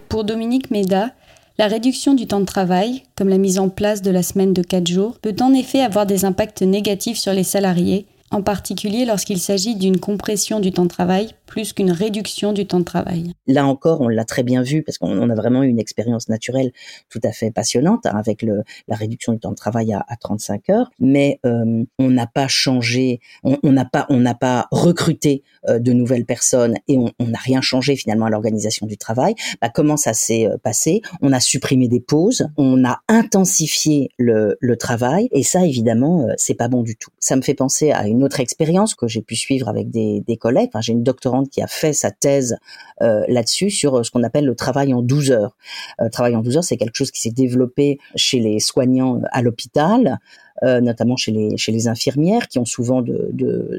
Pour 0.07 0.23
Dominique 0.23 0.71
Méda, 0.71 1.09
la 1.57 1.67
réduction 1.67 2.13
du 2.13 2.27
temps 2.27 2.39
de 2.39 2.45
travail, 2.45 3.03
comme 3.17 3.27
la 3.27 3.37
mise 3.37 3.59
en 3.59 3.67
place 3.67 4.01
de 4.01 4.09
la 4.09 4.23
semaine 4.23 4.53
de 4.53 4.61
4 4.61 4.87
jours, 4.87 5.19
peut 5.21 5.35
en 5.41 5.53
effet 5.53 5.81
avoir 5.81 6.05
des 6.05 6.23
impacts 6.23 6.61
négatifs 6.61 7.17
sur 7.17 7.33
les 7.33 7.43
salariés, 7.43 8.05
en 8.31 8.41
particulier 8.41 9.05
lorsqu'il 9.05 9.39
s'agit 9.39 9.75
d'une 9.75 9.99
compression 9.99 10.59
du 10.59 10.71
temps 10.71 10.83
de 10.83 10.89
travail 10.89 11.35
plus 11.51 11.73
qu'une 11.73 11.91
réduction 11.91 12.53
du 12.53 12.65
temps 12.65 12.79
de 12.79 12.85
travail. 12.85 13.33
Là 13.45 13.65
encore, 13.65 13.99
on 13.99 14.07
l'a 14.07 14.23
très 14.23 14.41
bien 14.41 14.61
vu 14.61 14.83
parce 14.83 14.97
qu'on 14.97 15.29
a 15.29 15.35
vraiment 15.35 15.63
eu 15.63 15.67
une 15.67 15.79
expérience 15.79 16.29
naturelle 16.29 16.71
tout 17.09 17.19
à 17.25 17.33
fait 17.33 17.51
passionnante 17.51 18.05
hein, 18.05 18.13
avec 18.15 18.45
la 18.87 18.95
réduction 18.95 19.33
du 19.33 19.39
temps 19.39 19.49
de 19.49 19.55
travail 19.55 19.91
à, 19.91 20.05
35 20.17 20.69
heures, 20.69 20.89
mais 20.99 21.41
euh, 21.45 21.83
on 21.99 22.09
n'a 22.09 22.25
pas 22.25 22.47
changé, 22.47 23.19
on 23.43 23.57
n'a 23.63 23.83
pas, 23.83 24.05
on 24.09 24.19
n'a 24.19 24.33
pas 24.33 24.67
recruté 24.71 25.43
euh, 25.67 25.79
de 25.79 25.91
nouvelles 25.91 26.25
personnes 26.25 26.75
et 26.87 26.97
on 26.97 27.27
n'a 27.27 27.39
rien 27.39 27.59
changé 27.59 27.97
finalement 27.97 28.27
à 28.27 28.29
l'organisation 28.29 28.87
du 28.87 28.97
travail. 28.97 29.35
Bah, 29.61 29.67
comment 29.67 29.97
ça 29.97 30.13
s'est 30.13 30.47
euh, 30.47 30.57
passé? 30.57 31.01
On 31.21 31.33
a 31.33 31.41
supprimé 31.41 31.89
des 31.89 31.99
pauses, 31.99 32.47
on 32.55 32.85
a 32.85 33.01
intensifié 33.09 34.09
le, 34.17 34.55
travail 34.79 35.27
et 35.33 35.43
ça 35.43 35.65
évidemment 35.65 36.27
c'est 36.37 36.53
pas 36.53 36.69
bon 36.69 36.81
du 36.81 36.95
tout. 36.95 37.11
Ça 37.19 37.35
me 37.35 37.41
fait 37.41 37.53
penser 37.53 37.91
à 37.91 38.07
une 38.07 38.23
autre 38.23 38.39
expérience 38.39 38.95
que 38.95 39.05
j'ai 39.05 39.21
pu 39.21 39.35
suivre 39.35 39.67
avec 39.67 39.89
des, 39.89 40.23
collègues. 40.39 40.69
J'ai 40.79 40.93
une 40.93 41.03
doctorante 41.03 41.40
qui 41.49 41.61
a 41.61 41.67
fait 41.67 41.93
sa 41.93 42.11
thèse 42.11 42.57
euh, 43.01 43.23
là-dessus 43.27 43.71
sur 43.71 43.95
euh, 43.95 44.03
ce 44.03 44.11
qu'on 44.11 44.23
appelle 44.23 44.45
le 44.45 44.55
travail 44.55 44.93
en 44.93 45.01
12 45.01 45.31
heures. 45.31 45.57
Euh, 46.01 46.09
travail 46.09 46.35
en 46.35 46.41
12 46.41 46.57
heures, 46.57 46.63
c'est 46.63 46.77
quelque 46.77 46.95
chose 46.95 47.09
qui 47.09 47.21
s'est 47.21 47.31
développé 47.31 47.99
chez 48.15 48.39
les 48.39 48.59
soignants 48.59 49.21
à 49.31 49.41
l'hôpital, 49.41 50.19
notamment 50.63 51.15
chez 51.15 51.31
les 51.31 51.87
infirmières 51.87 52.47
qui 52.47 52.59
ont 52.59 52.65
souvent 52.65 53.03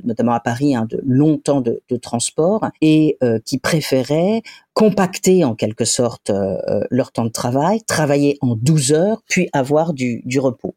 notamment 0.03 0.33
à 0.33 0.41
Paris 0.41 0.75
hein, 0.75 0.85
de 0.91 1.01
longs 1.05 1.39
temps 1.39 1.61
de, 1.61 1.81
transport 2.01 2.67
et 2.81 3.19
qui 3.45 3.59
préféraient 3.59 4.43
compacter 4.75 5.45
en 5.45 5.55
quelque 5.55 5.85
sorte 5.85 6.33
leur 6.91 7.13
temps 7.13 7.25
de 7.25 7.31
travail, 7.31 7.83
travailler 7.85 8.37
en 8.41 8.57
12 8.57 8.93
heures 8.95 9.23
puis 9.29 9.49
avoir 9.53 9.93
du 9.93 10.41
repos. 10.41 10.75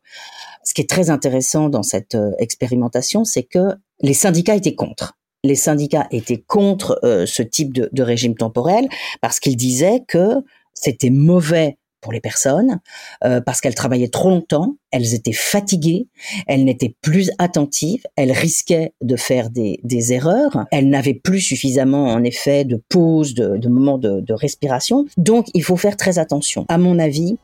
Ce 0.63 0.75
qui 0.75 0.81
est 0.81 0.89
très 0.89 1.09
intéressant 1.09 1.69
dans 1.69 1.83
cette 1.83 2.15
expérimentation, 2.37 3.25
c'est 3.25 3.43
que 3.43 3.73
les 4.01 4.13
syndicats 4.13 4.55
étaient 4.55 4.75
contre 4.75 5.15
les 5.45 5.55
syndicats 5.55 6.07
étaient 6.11 6.43
contre 6.45 6.99
euh, 7.03 7.25
ce 7.25 7.41
type 7.41 7.73
de, 7.73 8.03
régime 8.03 8.35
temporel 8.35 8.87
parce 9.21 9.39
qu'ils 9.39 9.57
disaient 9.57 10.03
que 10.07 10.43
c'était 10.73 11.09
mauvais 11.09 11.77
pour 12.01 12.13
les 12.13 12.19
personnes 12.19 12.79
euh, 13.23 13.41
parce 13.41 13.61
qu'elles 13.61 13.73
travaillaient 13.73 14.09
trop 14.09 14.29
longtemps, 14.29 14.75
elles 14.91 15.15
étaient 15.15 15.33
fatiguées, 15.33 16.07
elles 16.45 16.63
n'étaient 16.63 16.95
plus 17.01 17.31
attentives, 17.39 18.03
elles 18.15 18.31
risquaient 18.31 18.93
de 19.01 19.15
faire 19.15 19.49
des, 19.49 19.79
erreurs, 20.13 20.65
elles 20.71 20.87
n'avaient 20.87 21.15
plus 21.15 21.39
suffisamment 21.39 22.09
en 22.09 22.23
effet 22.23 22.63
de 22.63 22.79
pause, 22.89 23.33
de, 23.33 23.67
moments 23.67 23.97
de, 23.97 24.21
de 24.21 24.33
respiration. 24.33 25.05
Donc 25.17 25.47
il 25.55 25.63
faut 25.63 25.77
faire 25.77 25.97
très 25.97 26.19
attention. 26.19 26.65
À 26.69 26.77
mon 26.77 26.99
avis, 26.99 27.37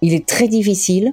il 0.00 0.14
est 0.14 0.26
très 0.26 0.48
difficile 0.48 1.12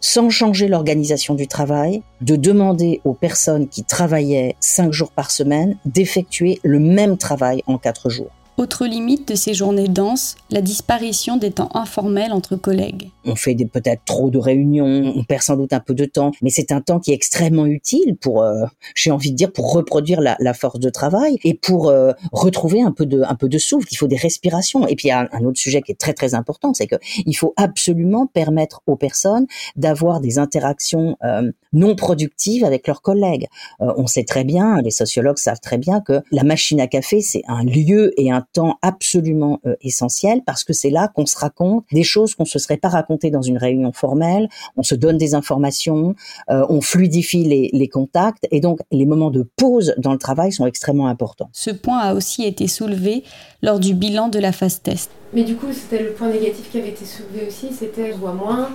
sans 0.00 0.30
changer 0.30 0.68
l'organisation 0.68 1.34
du 1.34 1.46
travail, 1.46 2.02
de 2.20 2.36
demander 2.36 3.00
aux 3.04 3.14
personnes 3.14 3.68
qui 3.68 3.84
travaillaient 3.84 4.56
cinq 4.60 4.92
jours 4.92 5.10
par 5.10 5.30
semaine 5.30 5.76
d'effectuer 5.84 6.60
le 6.62 6.78
même 6.78 7.16
travail 7.16 7.62
en 7.66 7.78
quatre 7.78 8.10
jours. 8.10 8.30
Autre 8.58 8.86
limite 8.86 9.28
de 9.28 9.34
ces 9.34 9.52
journées 9.52 9.86
denses, 9.86 10.34
la 10.48 10.62
disparition 10.62 11.36
des 11.36 11.50
temps 11.50 11.68
informels 11.74 12.32
entre 12.32 12.56
collègues. 12.56 13.10
On 13.26 13.34
fait 13.34 13.54
peut-être 13.54 14.02
trop 14.06 14.30
de 14.30 14.38
réunions, 14.38 15.12
on 15.14 15.24
perd 15.24 15.42
sans 15.42 15.56
doute 15.56 15.74
un 15.74 15.80
peu 15.80 15.92
de 15.92 16.06
temps, 16.06 16.30
mais 16.40 16.48
c'est 16.48 16.72
un 16.72 16.80
temps 16.80 16.98
qui 16.98 17.10
est 17.10 17.14
extrêmement 17.14 17.66
utile 17.66 18.16
pour, 18.16 18.42
euh, 18.42 18.64
j'ai 18.94 19.10
envie 19.10 19.32
de 19.32 19.36
dire, 19.36 19.52
pour 19.52 19.74
reproduire 19.74 20.22
la, 20.22 20.54
force 20.54 20.80
de 20.80 20.88
travail 20.88 21.36
et 21.44 21.52
pour 21.52 21.90
euh, 21.90 22.12
retrouver 22.32 22.80
un 22.80 22.92
peu 22.92 23.04
de, 23.04 23.58
souffle. 23.58 23.88
Il 23.90 23.96
faut 23.98 24.06
des 24.06 24.16
respirations. 24.16 24.88
Et 24.88 24.96
puis 24.96 25.08
il 25.08 25.10
y 25.10 25.12
a 25.12 25.28
un, 25.30 25.44
autre 25.44 25.58
sujet 25.58 25.82
qui 25.82 25.92
est 25.92 25.96
très 26.00 26.14
très 26.14 26.34
important, 26.34 26.72
c'est 26.72 26.86
que 26.86 26.96
il 27.26 27.34
faut 27.34 27.52
absolument 27.56 28.26
permettre 28.26 28.80
aux 28.86 28.96
personnes 28.96 29.46
d'avoir 29.76 30.20
des 30.20 30.38
interactions 30.38 31.18
euh, 31.24 31.52
non 31.74 31.94
productives 31.94 32.64
avec 32.64 32.86
leurs 32.86 33.02
collègues. 33.02 33.48
on 33.80 34.06
sait 34.06 34.24
très 34.24 34.44
bien, 34.44 34.80
les 34.80 34.90
sociologues 34.90 35.36
savent 35.36 35.60
très 35.60 35.76
bien 35.76 36.00
que 36.00 36.22
la 36.32 36.42
machine 36.42 36.80
à 36.80 36.86
café 36.86 37.20
c'est 37.20 37.42
un 37.48 37.62
lieu 37.62 38.18
et 38.18 38.30
un 38.30 38.45
temps 38.52 38.78
absolument 38.82 39.60
euh, 39.66 39.76
essentiel 39.80 40.42
parce 40.44 40.64
que 40.64 40.72
c'est 40.72 40.90
là 40.90 41.08
qu'on 41.08 41.26
se 41.26 41.36
raconte 41.36 41.84
des 41.92 42.02
choses 42.02 42.34
qu'on 42.34 42.44
se 42.44 42.58
serait 42.58 42.76
pas 42.76 42.88
racontées 42.88 43.30
dans 43.30 43.42
une 43.42 43.58
réunion 43.58 43.92
formelle. 43.92 44.48
On 44.76 44.82
se 44.82 44.94
donne 44.94 45.18
des 45.18 45.34
informations, 45.34 46.14
euh, 46.50 46.66
on 46.68 46.80
fluidifie 46.80 47.44
les, 47.44 47.70
les 47.72 47.88
contacts 47.88 48.46
et 48.50 48.60
donc 48.60 48.80
les 48.90 49.06
moments 49.06 49.30
de 49.30 49.46
pause 49.56 49.94
dans 49.98 50.12
le 50.12 50.18
travail 50.18 50.52
sont 50.52 50.66
extrêmement 50.66 51.08
importants. 51.08 51.50
Ce 51.52 51.70
point 51.70 51.98
a 51.98 52.14
aussi 52.14 52.44
été 52.44 52.68
soulevé 52.68 53.24
lors 53.62 53.80
du 53.80 53.94
bilan 53.94 54.28
de 54.28 54.38
la 54.38 54.52
phase 54.52 54.80
test. 54.82 55.10
Mais 55.32 55.42
du 55.42 55.56
coup, 55.56 55.66
c'était 55.72 56.02
le 56.02 56.12
point 56.12 56.30
négatif 56.30 56.70
qui 56.70 56.78
avait 56.78 56.90
été 56.90 57.04
soulevé 57.04 57.46
aussi, 57.48 57.72
c'était 57.72 58.12
je 58.12 58.16
vois 58.16 58.32
moins, 58.32 58.70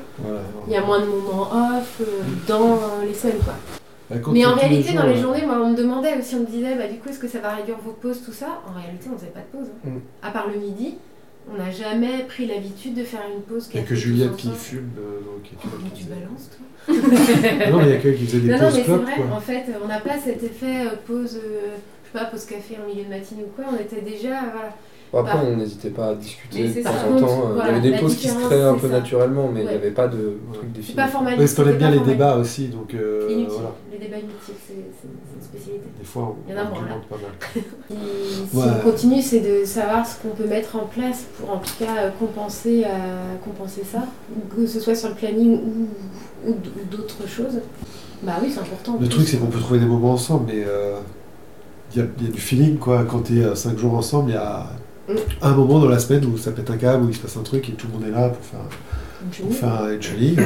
il 0.68 0.74
y 0.74 0.76
a 0.76 0.86
moins 0.86 1.00
de 1.00 1.06
moments 1.06 1.50
off 1.52 2.02
euh, 2.02 2.22
dans 2.48 2.78
les 3.06 3.14
scènes 3.14 3.40
quoi. 3.44 3.56
Bah, 4.12 4.32
mais 4.32 4.46
en 4.46 4.56
réalité, 4.56 4.94
dans 4.94 5.08
les 5.08 5.18
journées, 5.18 5.46
moi, 5.46 5.58
on 5.62 5.72
me 5.72 5.78
demandait 5.78 6.18
aussi, 6.18 6.36
on 6.36 6.42
me 6.42 6.46
disait, 6.46 6.76
bah, 6.76 6.88
du 6.88 7.00
coup, 7.00 7.10
est-ce 7.10 7.20
que 7.20 7.28
ça 7.28 7.40
va 7.40 7.56
réduire 7.56 7.78
vos 7.84 7.92
pauses, 7.92 8.22
tout 8.24 8.34
ça 8.34 8.62
En 8.68 8.78
réalité, 8.78 9.08
on 9.14 9.18
faisait 9.18 9.32
pas 9.32 9.40
de 9.40 9.58
pause. 9.58 9.70
Hein. 9.86 9.90
Mm. 9.90 10.28
À 10.28 10.32
part 10.32 10.50
le 10.50 10.60
midi, 10.60 10.96
on 11.50 11.58
n'a 11.58 11.72
jamais 11.72 12.24
pris 12.28 12.46
l'habitude 12.46 12.94
de 12.94 13.04
faire 13.04 13.22
une 13.34 13.42
pause. 13.42 13.70
Il 13.74 13.80
n'y 13.80 13.86
a 13.86 13.88
que 13.88 13.96
Juliette 13.96 14.36
qui 14.36 14.52
fume. 14.52 14.92
Euh, 15.00 15.22
donc, 15.22 15.50
oh, 15.66 15.70
tu 15.96 16.04
balances, 16.06 16.50
toi 16.50 16.96
ah 17.64 17.72
Non, 17.72 17.82
il 17.82 17.90
y 17.90 17.94
a 17.94 17.98
que 17.98 18.10
qui 18.10 18.26
faisait 18.26 18.40
des 18.42 18.50
non, 18.50 18.58
pauses. 18.58 18.66
Non, 18.66 18.76
mais 18.76 18.84
c'est 18.84 18.92
vrai, 18.92 19.32
en 19.32 19.40
fait, 19.40 19.66
on 19.84 19.88
n'a 19.88 20.00
pas 20.00 20.18
cet 20.20 20.44
effet 20.44 20.86
euh, 20.86 20.96
pause, 21.08 21.40
euh, 21.44 21.78
je 22.04 22.12
sais 22.12 22.26
pas, 22.26 22.30
pause 22.30 22.46
café 22.46 22.78
en 22.84 22.88
milieu 22.88 23.06
de 23.06 23.10
matinée 23.10 23.44
ou 23.44 23.52
quoi. 23.56 23.72
On 23.72 23.82
était 23.82 24.02
déjà. 24.02 24.42
Voilà, 24.52 24.76
après, 25.20 25.40
on 25.46 25.58
n'hésitait 25.58 25.90
pas 25.90 26.10
à 26.10 26.16
discuter 26.16 26.70
de 26.70 26.84
temps 26.84 26.90
en 26.90 27.20
temps. 27.20 27.50
il 27.56 27.66
y 27.66 27.70
avait 27.70 27.92
des 27.92 27.98
pauses 27.98 28.16
qui 28.16 28.30
se 28.30 28.36
créaient 28.46 28.62
un 28.62 28.76
peu 28.76 28.88
naturellement, 28.88 29.50
mais 29.54 29.62
il 29.62 29.68
n'y 29.68 29.74
avait 29.74 29.92
pas 29.92 30.08
de 30.08 30.38
truc 30.54 30.72
défini. 30.72 30.96
Pas 30.96 31.08
formalisé. 31.08 31.62
Aime 31.62 31.78
bien 31.78 31.92
les 31.92 32.00
débats 32.00 32.38
aussi. 32.38 32.68
Donc, 32.68 32.94
euh, 32.94 33.46
voilà. 33.50 33.72
Les 33.92 33.98
débats 33.98 34.18
inutiles, 34.18 34.56
c'est 34.66 34.74
une 34.74 35.42
spécialité. 35.42 35.86
Des 36.00 36.06
fois, 36.06 36.34
on, 36.34 36.50
il 36.50 36.56
y 36.56 36.58
en 36.58 36.62
a 36.62 36.64
moins, 36.64 36.88
là. 36.88 36.96
pas 37.10 37.18
mal. 37.18 37.64
si 38.52 38.58
on 38.58 38.90
continue, 38.90 39.22
c'est 39.22 39.42
de 39.42 39.66
savoir 39.66 40.08
ce 40.08 40.22
qu'on 40.22 40.34
peut 40.34 40.48
mettre 40.48 40.78
en 40.78 40.86
place 40.86 41.26
pour 41.38 41.52
en 41.52 41.58
tout 41.58 41.74
cas 41.78 42.10
compenser, 42.18 42.86
euh, 42.86 43.36
compenser 43.44 43.84
ça, 43.84 44.06
que 44.56 44.66
ce 44.66 44.80
soit 44.80 44.96
sur 44.96 45.10
le 45.10 45.16
planning 45.16 45.60
ou, 45.60 46.50
ou, 46.50 46.56
d'autres 46.90 47.28
choses. 47.28 47.60
Bah 48.24 48.34
oui, 48.42 48.50
c'est 48.50 48.62
important. 48.62 48.98
Le 49.02 49.10
truc, 49.10 49.28
c'est 49.28 49.38
qu'on 49.38 49.48
peut 49.48 49.60
trouver 49.60 49.80
des 49.80 49.86
moments 49.86 50.14
ensemble, 50.14 50.46
mais 50.54 50.64
euh, 50.66 51.00
il 51.94 52.02
y, 52.02 52.02
a, 52.02 52.06
y, 52.22 52.28
a 52.28 52.32
du 52.32 52.40
feeling, 52.40 52.78
quoi. 52.78 53.04
Quand 53.04 53.24
tu 53.24 53.42
es 53.42 53.56
5 53.56 53.78
jours 53.78 53.96
ensemble, 53.96 54.30
il 54.30 54.36
y 54.36 54.38
a 54.38 54.68
un 55.42 55.52
moment 55.54 55.80
dans 55.80 55.90
la 55.90 56.00
semaine 56.00 56.26
où 56.26 56.38
ça 56.38 56.52
pète 56.52 56.70
un 56.70 56.78
câble, 56.78 57.06
où 57.06 57.10
il 57.10 57.16
se 57.16 57.20
passe 57.20 57.38
un 57.38 57.44
truc 57.44 57.70
et 57.70 57.74
tout 57.74 57.88
le 57.88 57.94
monde 57.94 58.08
est 58.08 58.12
là 58.12 58.30
pour 58.30 58.44
faire, 58.44 59.42
pour 59.42 59.54
faire 59.54 59.90
une 59.90 60.02
chenille. 60.02 60.38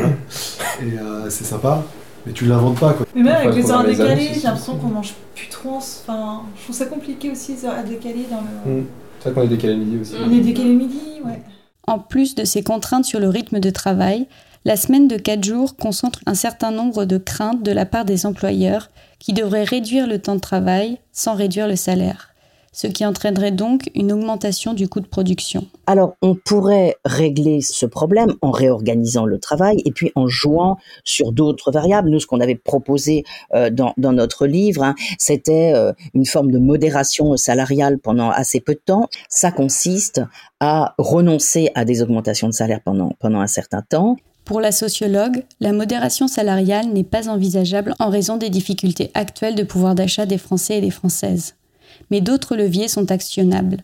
Et 0.81 0.99
euh, 0.99 1.29
c'est 1.29 1.45
sympa. 1.45 1.83
Mais 2.25 2.33
tu 2.33 2.45
l'inventes 2.45 2.79
pas 2.79 2.93
quoi. 2.93 3.05
Mais 3.13 3.21
même 3.21 3.35
avec 3.35 3.55
les 3.55 3.71
heures 3.71 3.85
décalées, 3.85 4.31
j'ai 4.33 4.41
l'impression 4.41 4.77
qu'on 4.77 4.87
mange 4.87 5.13
plus 5.35 5.47
trop. 5.47 5.77
Enfin, 5.77 6.41
je 6.57 6.63
trouve 6.63 6.75
ça 6.75 6.85
compliqué 6.85 7.29
aussi 7.29 7.53
les 7.53 7.65
heures 7.65 7.83
décalées 7.87 8.25
dans 8.29 8.41
le. 8.41 8.79
Mmh. 8.81 8.85
C'est 9.19 9.29
vrai 9.29 9.41
qu'on 9.41 9.47
est 9.47 9.55
décalé 9.55 9.75
midi 9.75 9.97
aussi. 10.01 10.13
On 10.19 10.31
est 10.31 10.41
décalé 10.41 10.73
midi, 10.73 11.01
ouais. 11.23 11.41
En 11.87 11.99
plus 11.99 12.33
de 12.33 12.45
ces 12.45 12.63
contraintes 12.63 13.05
sur 13.05 13.19
le 13.19 13.29
rythme 13.29 13.59
de 13.59 13.69
travail, 13.69 14.27
la 14.65 14.75
semaine 14.75 15.07
de 15.07 15.17
4 15.17 15.43
jours 15.43 15.75
concentre 15.75 16.19
un 16.25 16.33
certain 16.33 16.71
nombre 16.71 17.05
de 17.05 17.19
craintes 17.19 17.61
de 17.61 17.71
la 17.71 17.85
part 17.85 18.05
des 18.05 18.25
employeurs 18.25 18.89
qui 19.19 19.33
devraient 19.33 19.63
réduire 19.63 20.07
le 20.07 20.19
temps 20.19 20.35
de 20.35 20.39
travail 20.39 20.97
sans 21.11 21.35
réduire 21.35 21.67
le 21.67 21.75
salaire 21.75 22.34
ce 22.75 22.87
qui 22.87 23.05
entraînerait 23.05 23.53
donc 23.53 23.89
une 23.95 24.11
augmentation 24.11 24.73
du 24.73 24.89
coût 24.89 24.99
de 24.99 25.07
production. 25.07 25.65
Alors, 25.87 26.15
on 26.21 26.35
pourrait 26.35 26.97
régler 27.05 27.61
ce 27.61 27.85
problème 27.85 28.33
en 28.41 28.51
réorganisant 28.51 29.25
le 29.25 29.39
travail 29.39 29.81
et 29.85 29.91
puis 29.91 30.11
en 30.15 30.27
jouant 30.27 30.77
sur 31.05 31.31
d'autres 31.31 31.71
variables. 31.71 32.09
Nous, 32.09 32.19
ce 32.19 32.27
qu'on 32.27 32.41
avait 32.41 32.55
proposé 32.55 33.23
euh, 33.53 33.69
dans, 33.69 33.93
notre 33.97 34.45
livre, 34.45 34.83
hein, 34.83 34.93
c'était 35.17 35.71
euh, 35.73 35.93
une 36.13 36.25
forme 36.25 36.51
de 36.51 36.59
modération 36.59 37.37
salariale 37.37 37.97
pendant 37.97 38.29
assez 38.29 38.59
peu 38.59 38.73
de 38.73 38.81
temps. 38.85 39.07
Ça 39.29 39.51
consiste 39.51 40.21
à 40.59 40.95
renoncer 40.97 41.69
à 41.75 41.85
des 41.85 42.01
augmentations 42.01 42.49
de 42.49 42.53
salaire 42.53 42.81
pendant, 42.83 43.13
pendant 43.19 43.39
un 43.39 43.47
certain 43.47 43.81
temps, 43.81 44.17
pour 44.43 44.61
la 44.61 44.71
sociologue, 44.71 45.43
la 45.59 45.73
modération 45.73 46.27
salariale 46.27 46.89
n'est 46.89 47.03
pas 47.03 47.29
envisageable 47.29 47.95
en 47.97 48.11
raison 48.11 48.37
des 48.37 48.51
difficultés 48.51 49.09
actuelles 49.15 49.55
de 49.55 49.63
pouvoir 49.63 49.95
d'achat 49.95 50.27
des 50.27 50.37
Français 50.37 50.77
et 50.77 50.81
des 50.81 50.91
Françaises 50.91 51.55
mais 52.11 52.21
d'autres 52.21 52.55
leviers 52.55 52.87
sont 52.87 53.11
actionnables, 53.11 53.77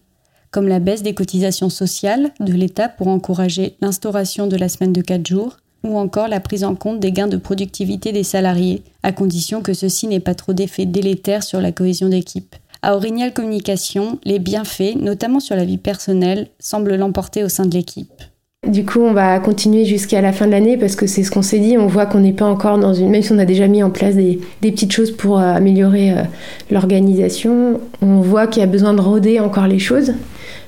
comme 0.51 0.67
la 0.67 0.79
baisse 0.79 1.03
des 1.03 1.13
cotisations 1.13 1.69
sociales 1.69 2.31
de 2.39 2.53
l'État 2.53 2.89
pour 2.89 3.07
encourager 3.07 3.75
l'instauration 3.81 4.47
de 4.47 4.57
la 4.57 4.69
semaine 4.69 4.93
de 4.93 5.01
4 5.01 5.25
jours, 5.25 5.57
ou 5.83 5.97
encore 5.97 6.27
la 6.27 6.39
prise 6.39 6.63
en 6.63 6.75
compte 6.75 6.99
des 6.99 7.11
gains 7.11 7.27
de 7.27 7.37
productivité 7.37 8.11
des 8.11 8.23
salariés, 8.23 8.83
à 9.03 9.11
condition 9.11 9.61
que 9.61 9.73
ceci 9.73 10.07
n'ait 10.07 10.19
pas 10.19 10.35
trop 10.35 10.53
d'effets 10.53 10.85
délétères 10.85 11.43
sur 11.43 11.61
la 11.61 11.71
cohésion 11.71 12.09
d'équipe. 12.09 12.55
À 12.83 12.95
Orignal 12.95 13.33
Communication, 13.33 14.19
les 14.23 14.39
bienfaits, 14.39 14.95
notamment 14.95 15.39
sur 15.39 15.55
la 15.55 15.65
vie 15.65 15.77
personnelle, 15.77 16.47
semblent 16.59 16.95
l'emporter 16.95 17.43
au 17.43 17.49
sein 17.49 17.65
de 17.65 17.73
l'équipe. 17.75 18.23
Du 18.69 18.85
coup, 18.85 18.99
on 18.99 19.11
va 19.11 19.39
continuer 19.39 19.85
jusqu'à 19.85 20.21
la 20.21 20.31
fin 20.31 20.45
de 20.45 20.51
l'année 20.51 20.77
parce 20.77 20.95
que 20.95 21.07
c'est 21.07 21.23
ce 21.23 21.31
qu'on 21.31 21.41
s'est 21.41 21.57
dit. 21.57 21.79
On 21.79 21.87
voit 21.87 22.05
qu'on 22.05 22.19
n'est 22.19 22.31
pas 22.31 22.45
encore 22.45 22.77
dans 22.77 22.93
une. 22.93 23.09
Même 23.09 23.23
si 23.23 23.31
on 23.31 23.39
a 23.39 23.45
déjà 23.45 23.67
mis 23.67 23.81
en 23.81 23.89
place 23.89 24.13
des, 24.13 24.39
petites 24.61 24.91
choses 24.91 25.09
pour 25.09 25.39
euh, 25.39 25.55
améliorer 25.55 26.11
euh, 26.11 26.21
l'organisation, 26.69 27.81
on 28.03 28.21
voit 28.21 28.45
qu'il 28.45 28.59
y 28.59 28.63
a 28.63 28.67
besoin 28.67 28.93
de 28.93 29.01
roder 29.01 29.39
encore 29.39 29.65
les 29.65 29.79
choses. 29.79 30.13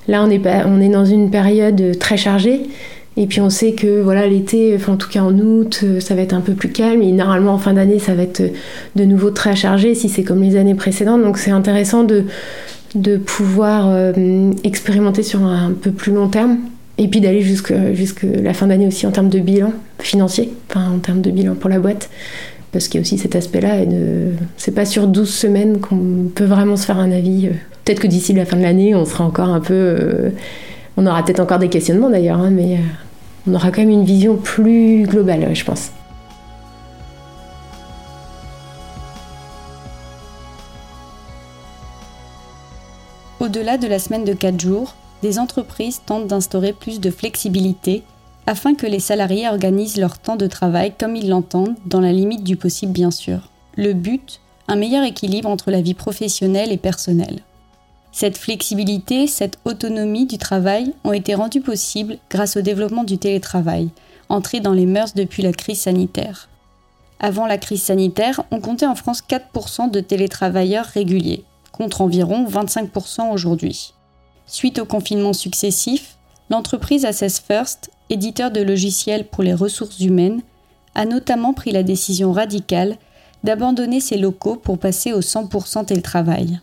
Là, 0.07 0.23
on 0.23 0.31
est, 0.31 0.41
on 0.65 0.81
est 0.81 0.89
dans 0.89 1.05
une 1.05 1.29
période 1.29 1.99
très 1.99 2.17
chargée. 2.17 2.63
Et 3.15 3.27
puis 3.27 3.41
on 3.41 3.51
sait 3.51 3.73
que 3.73 4.01
voilà 4.01 4.25
l'été, 4.25 4.73
enfin 4.75 4.93
en 4.93 4.97
tout 4.97 5.07
cas 5.07 5.21
en 5.21 5.37
août, 5.37 5.85
ça 5.99 6.15
va 6.15 6.23
être 6.23 6.33
un 6.33 6.41
peu 6.41 6.53
plus 6.53 6.69
calme. 6.69 7.03
Et 7.03 7.11
normalement 7.11 7.53
en 7.53 7.59
fin 7.59 7.73
d'année, 7.73 7.99
ça 7.99 8.15
va 8.15 8.23
être 8.23 8.41
de 8.95 9.05
nouveau 9.05 9.29
très 9.29 9.55
chargé 9.55 9.93
si 9.93 10.09
c'est 10.09 10.23
comme 10.23 10.41
les 10.41 10.55
années 10.55 10.73
précédentes. 10.73 11.21
Donc 11.21 11.37
c'est 11.37 11.51
intéressant 11.51 12.03
de, 12.03 12.23
de 12.95 13.17
pouvoir 13.17 13.87
euh, 13.87 14.51
expérimenter 14.63 15.21
sur 15.21 15.43
un 15.43 15.73
peu 15.79 15.91
plus 15.91 16.11
long 16.11 16.27
terme. 16.27 16.57
Et 16.97 17.07
puis 17.07 17.21
d'aller 17.21 17.41
jusqu'à 17.41 17.75
la 18.41 18.53
fin 18.53 18.67
d'année 18.67 18.87
aussi 18.87 19.07
en 19.07 19.11
termes 19.11 19.29
de 19.29 19.39
bilan 19.39 19.73
financier, 19.99 20.53
enfin 20.69 20.91
en 20.91 20.99
termes 20.99 21.21
de 21.21 21.31
bilan 21.31 21.55
pour 21.55 21.69
la 21.69 21.79
boîte. 21.79 22.09
Parce 22.71 22.87
qu'il 22.87 22.99
y 22.99 22.99
a 22.99 23.01
aussi 23.01 23.17
cet 23.17 23.35
aspect-là. 23.35 23.81
Et 23.81 23.85
de... 23.85 24.31
c'est 24.57 24.73
pas 24.73 24.85
sur 24.85 25.07
12 25.07 25.29
semaines 25.31 25.79
qu'on 25.79 26.29
peut 26.33 26.45
vraiment 26.45 26.75
se 26.75 26.85
faire 26.85 26.97
un 26.97 27.11
avis. 27.11 27.49
Peut-être 27.83 27.99
que 27.99 28.07
d'ici 28.07 28.33
la 28.33 28.45
fin 28.45 28.57
de 28.57 28.63
l'année, 28.63 28.95
on 28.95 29.05
sera 29.05 29.23
encore 29.23 29.49
un 29.49 29.59
peu. 29.59 29.73
Euh, 29.73 30.29
on 30.97 31.05
aura 31.05 31.23
peut-être 31.23 31.39
encore 31.39 31.59
des 31.59 31.69
questionnements 31.69 32.09
d'ailleurs, 32.09 32.39
hein, 32.39 32.49
mais 32.51 32.75
euh, 32.75 32.81
on 33.47 33.53
aura 33.55 33.71
quand 33.71 33.81
même 33.81 33.89
une 33.89 34.05
vision 34.05 34.37
plus 34.37 35.03
globale, 35.03 35.49
je 35.53 35.65
pense. 35.65 35.91
Au-delà 43.39 43.77
de 43.77 43.87
la 43.87 43.99
semaine 43.99 44.23
de 44.23 44.33
4 44.33 44.59
jours, 44.59 44.95
des 45.23 45.39
entreprises 45.39 46.01
tentent 46.05 46.27
d'instaurer 46.27 46.73
plus 46.73 46.99
de 46.99 47.09
flexibilité 47.09 48.03
afin 48.45 48.75
que 48.75 48.85
les 48.85 48.99
salariés 48.99 49.47
organisent 49.47 49.97
leur 49.97 50.19
temps 50.19 50.35
de 50.35 50.47
travail 50.47 50.93
comme 50.99 51.15
ils 51.15 51.29
l'entendent, 51.29 51.77
dans 51.85 52.01
la 52.01 52.11
limite 52.11 52.43
du 52.43 52.57
possible 52.57 52.91
bien 52.91 53.09
sûr. 53.09 53.49
Le 53.77 53.93
but, 53.93 54.41
un 54.67 54.75
meilleur 54.75 55.05
équilibre 55.05 55.49
entre 55.49 55.71
la 55.71 55.81
vie 55.81 55.93
professionnelle 55.93 56.73
et 56.73 56.77
personnelle. 56.77 57.39
Cette 58.11 58.37
flexibilité, 58.37 59.25
cette 59.27 59.59
autonomie 59.63 60.25
du 60.25 60.37
travail 60.37 60.93
ont 61.05 61.13
été 61.13 61.35
rendues 61.35 61.61
possibles 61.61 62.17
grâce 62.29 62.57
au 62.57 62.61
développement 62.61 63.05
du 63.05 63.17
télétravail, 63.17 63.89
entré 64.27 64.59
dans 64.59 64.73
les 64.73 64.85
mœurs 64.85 65.13
depuis 65.15 65.41
la 65.41 65.53
crise 65.53 65.79
sanitaire. 65.79 66.49
Avant 67.21 67.47
la 67.47 67.57
crise 67.57 67.81
sanitaire, 67.81 68.43
on 68.51 68.59
comptait 68.59 68.85
en 68.85 68.95
France 68.95 69.23
4% 69.27 69.89
de 69.89 70.01
télétravailleurs 70.01 70.85
réguliers, 70.85 71.45
contre 71.71 72.01
environ 72.01 72.45
25% 72.45 73.31
aujourd'hui. 73.31 73.93
Suite 74.45 74.79
aux 74.79 74.85
confinements 74.85 75.33
successifs, 75.33 76.17
l'entreprise 76.49 77.05
Assess 77.05 77.39
First, 77.39 77.91
éditeur 78.09 78.51
de 78.51 78.61
logiciels 78.61 79.27
pour 79.27 79.43
les 79.43 79.53
ressources 79.53 79.99
humaines, 79.99 80.41
a 80.95 81.05
notamment 81.05 81.53
pris 81.53 81.71
la 81.71 81.83
décision 81.83 82.31
radicale 82.31 82.97
d'abandonner 83.43 83.99
ses 83.99 84.17
locaux 84.17 84.55
pour 84.55 84.77
passer 84.77 85.13
au 85.13 85.21
100% 85.21 85.85
télétravail 85.85 86.59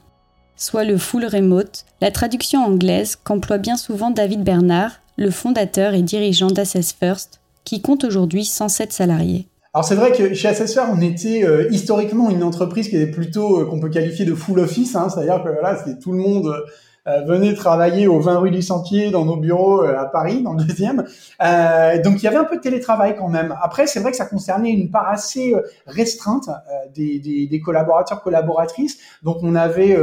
soit 0.60 0.84
le 0.84 0.98
full 0.98 1.24
remote, 1.24 1.86
la 2.02 2.10
traduction 2.10 2.62
anglaise 2.62 3.16
qu'emploie 3.16 3.56
bien 3.56 3.76
souvent 3.76 4.10
David 4.10 4.44
Bernard, 4.44 4.92
le 5.16 5.30
fondateur 5.30 5.94
et 5.94 6.02
dirigeant 6.02 6.48
d'Assess 6.48 6.92
First, 6.92 7.40
qui 7.64 7.80
compte 7.80 8.04
aujourd'hui 8.04 8.44
107 8.44 8.92
salariés. 8.92 9.48
Alors 9.72 9.86
c'est 9.86 9.94
vrai 9.94 10.12
que 10.12 10.34
chez 10.34 10.48
Assessor, 10.48 10.86
on 10.92 11.00
était 11.00 11.44
euh, 11.44 11.68
historiquement 11.70 12.28
une 12.28 12.42
entreprise 12.42 12.88
qui 12.88 13.06
plutôt 13.06 13.60
euh, 13.60 13.64
qu'on 13.66 13.80
peut 13.80 13.88
qualifier 13.88 14.26
de 14.26 14.34
full 14.34 14.58
office, 14.58 14.94
hein, 14.96 15.08
c'est-à-dire 15.08 15.42
que 15.42 15.48
voilà, 15.48 15.82
tout 16.02 16.12
le 16.12 16.18
monde 16.18 16.52
venez 17.06 17.54
travailler 17.54 18.06
au 18.06 18.20
20 18.20 18.38
rue 18.38 18.50
du 18.50 18.62
Sentier 18.62 19.10
dans 19.10 19.24
nos 19.24 19.36
bureaux 19.36 19.82
euh, 19.82 19.98
à 19.98 20.06
Paris, 20.06 20.42
dans 20.42 20.52
le 20.52 20.64
deuxième. 20.64 21.04
Euh, 21.42 22.00
donc 22.02 22.22
il 22.22 22.24
y 22.24 22.28
avait 22.28 22.36
un 22.36 22.44
peu 22.44 22.56
de 22.56 22.60
télétravail 22.60 23.16
quand 23.16 23.28
même. 23.28 23.56
Après, 23.62 23.86
c'est 23.86 24.00
vrai 24.00 24.10
que 24.10 24.16
ça 24.16 24.26
concernait 24.26 24.70
une 24.70 24.90
part 24.90 25.08
assez 25.08 25.54
restreinte 25.86 26.48
des, 26.94 27.18
des, 27.18 27.46
des, 27.46 27.60
collaborateurs 27.60 28.22
collaboratrices. 28.22 28.98
Donc 29.22 29.38
on 29.42 29.54
avait 29.54 29.96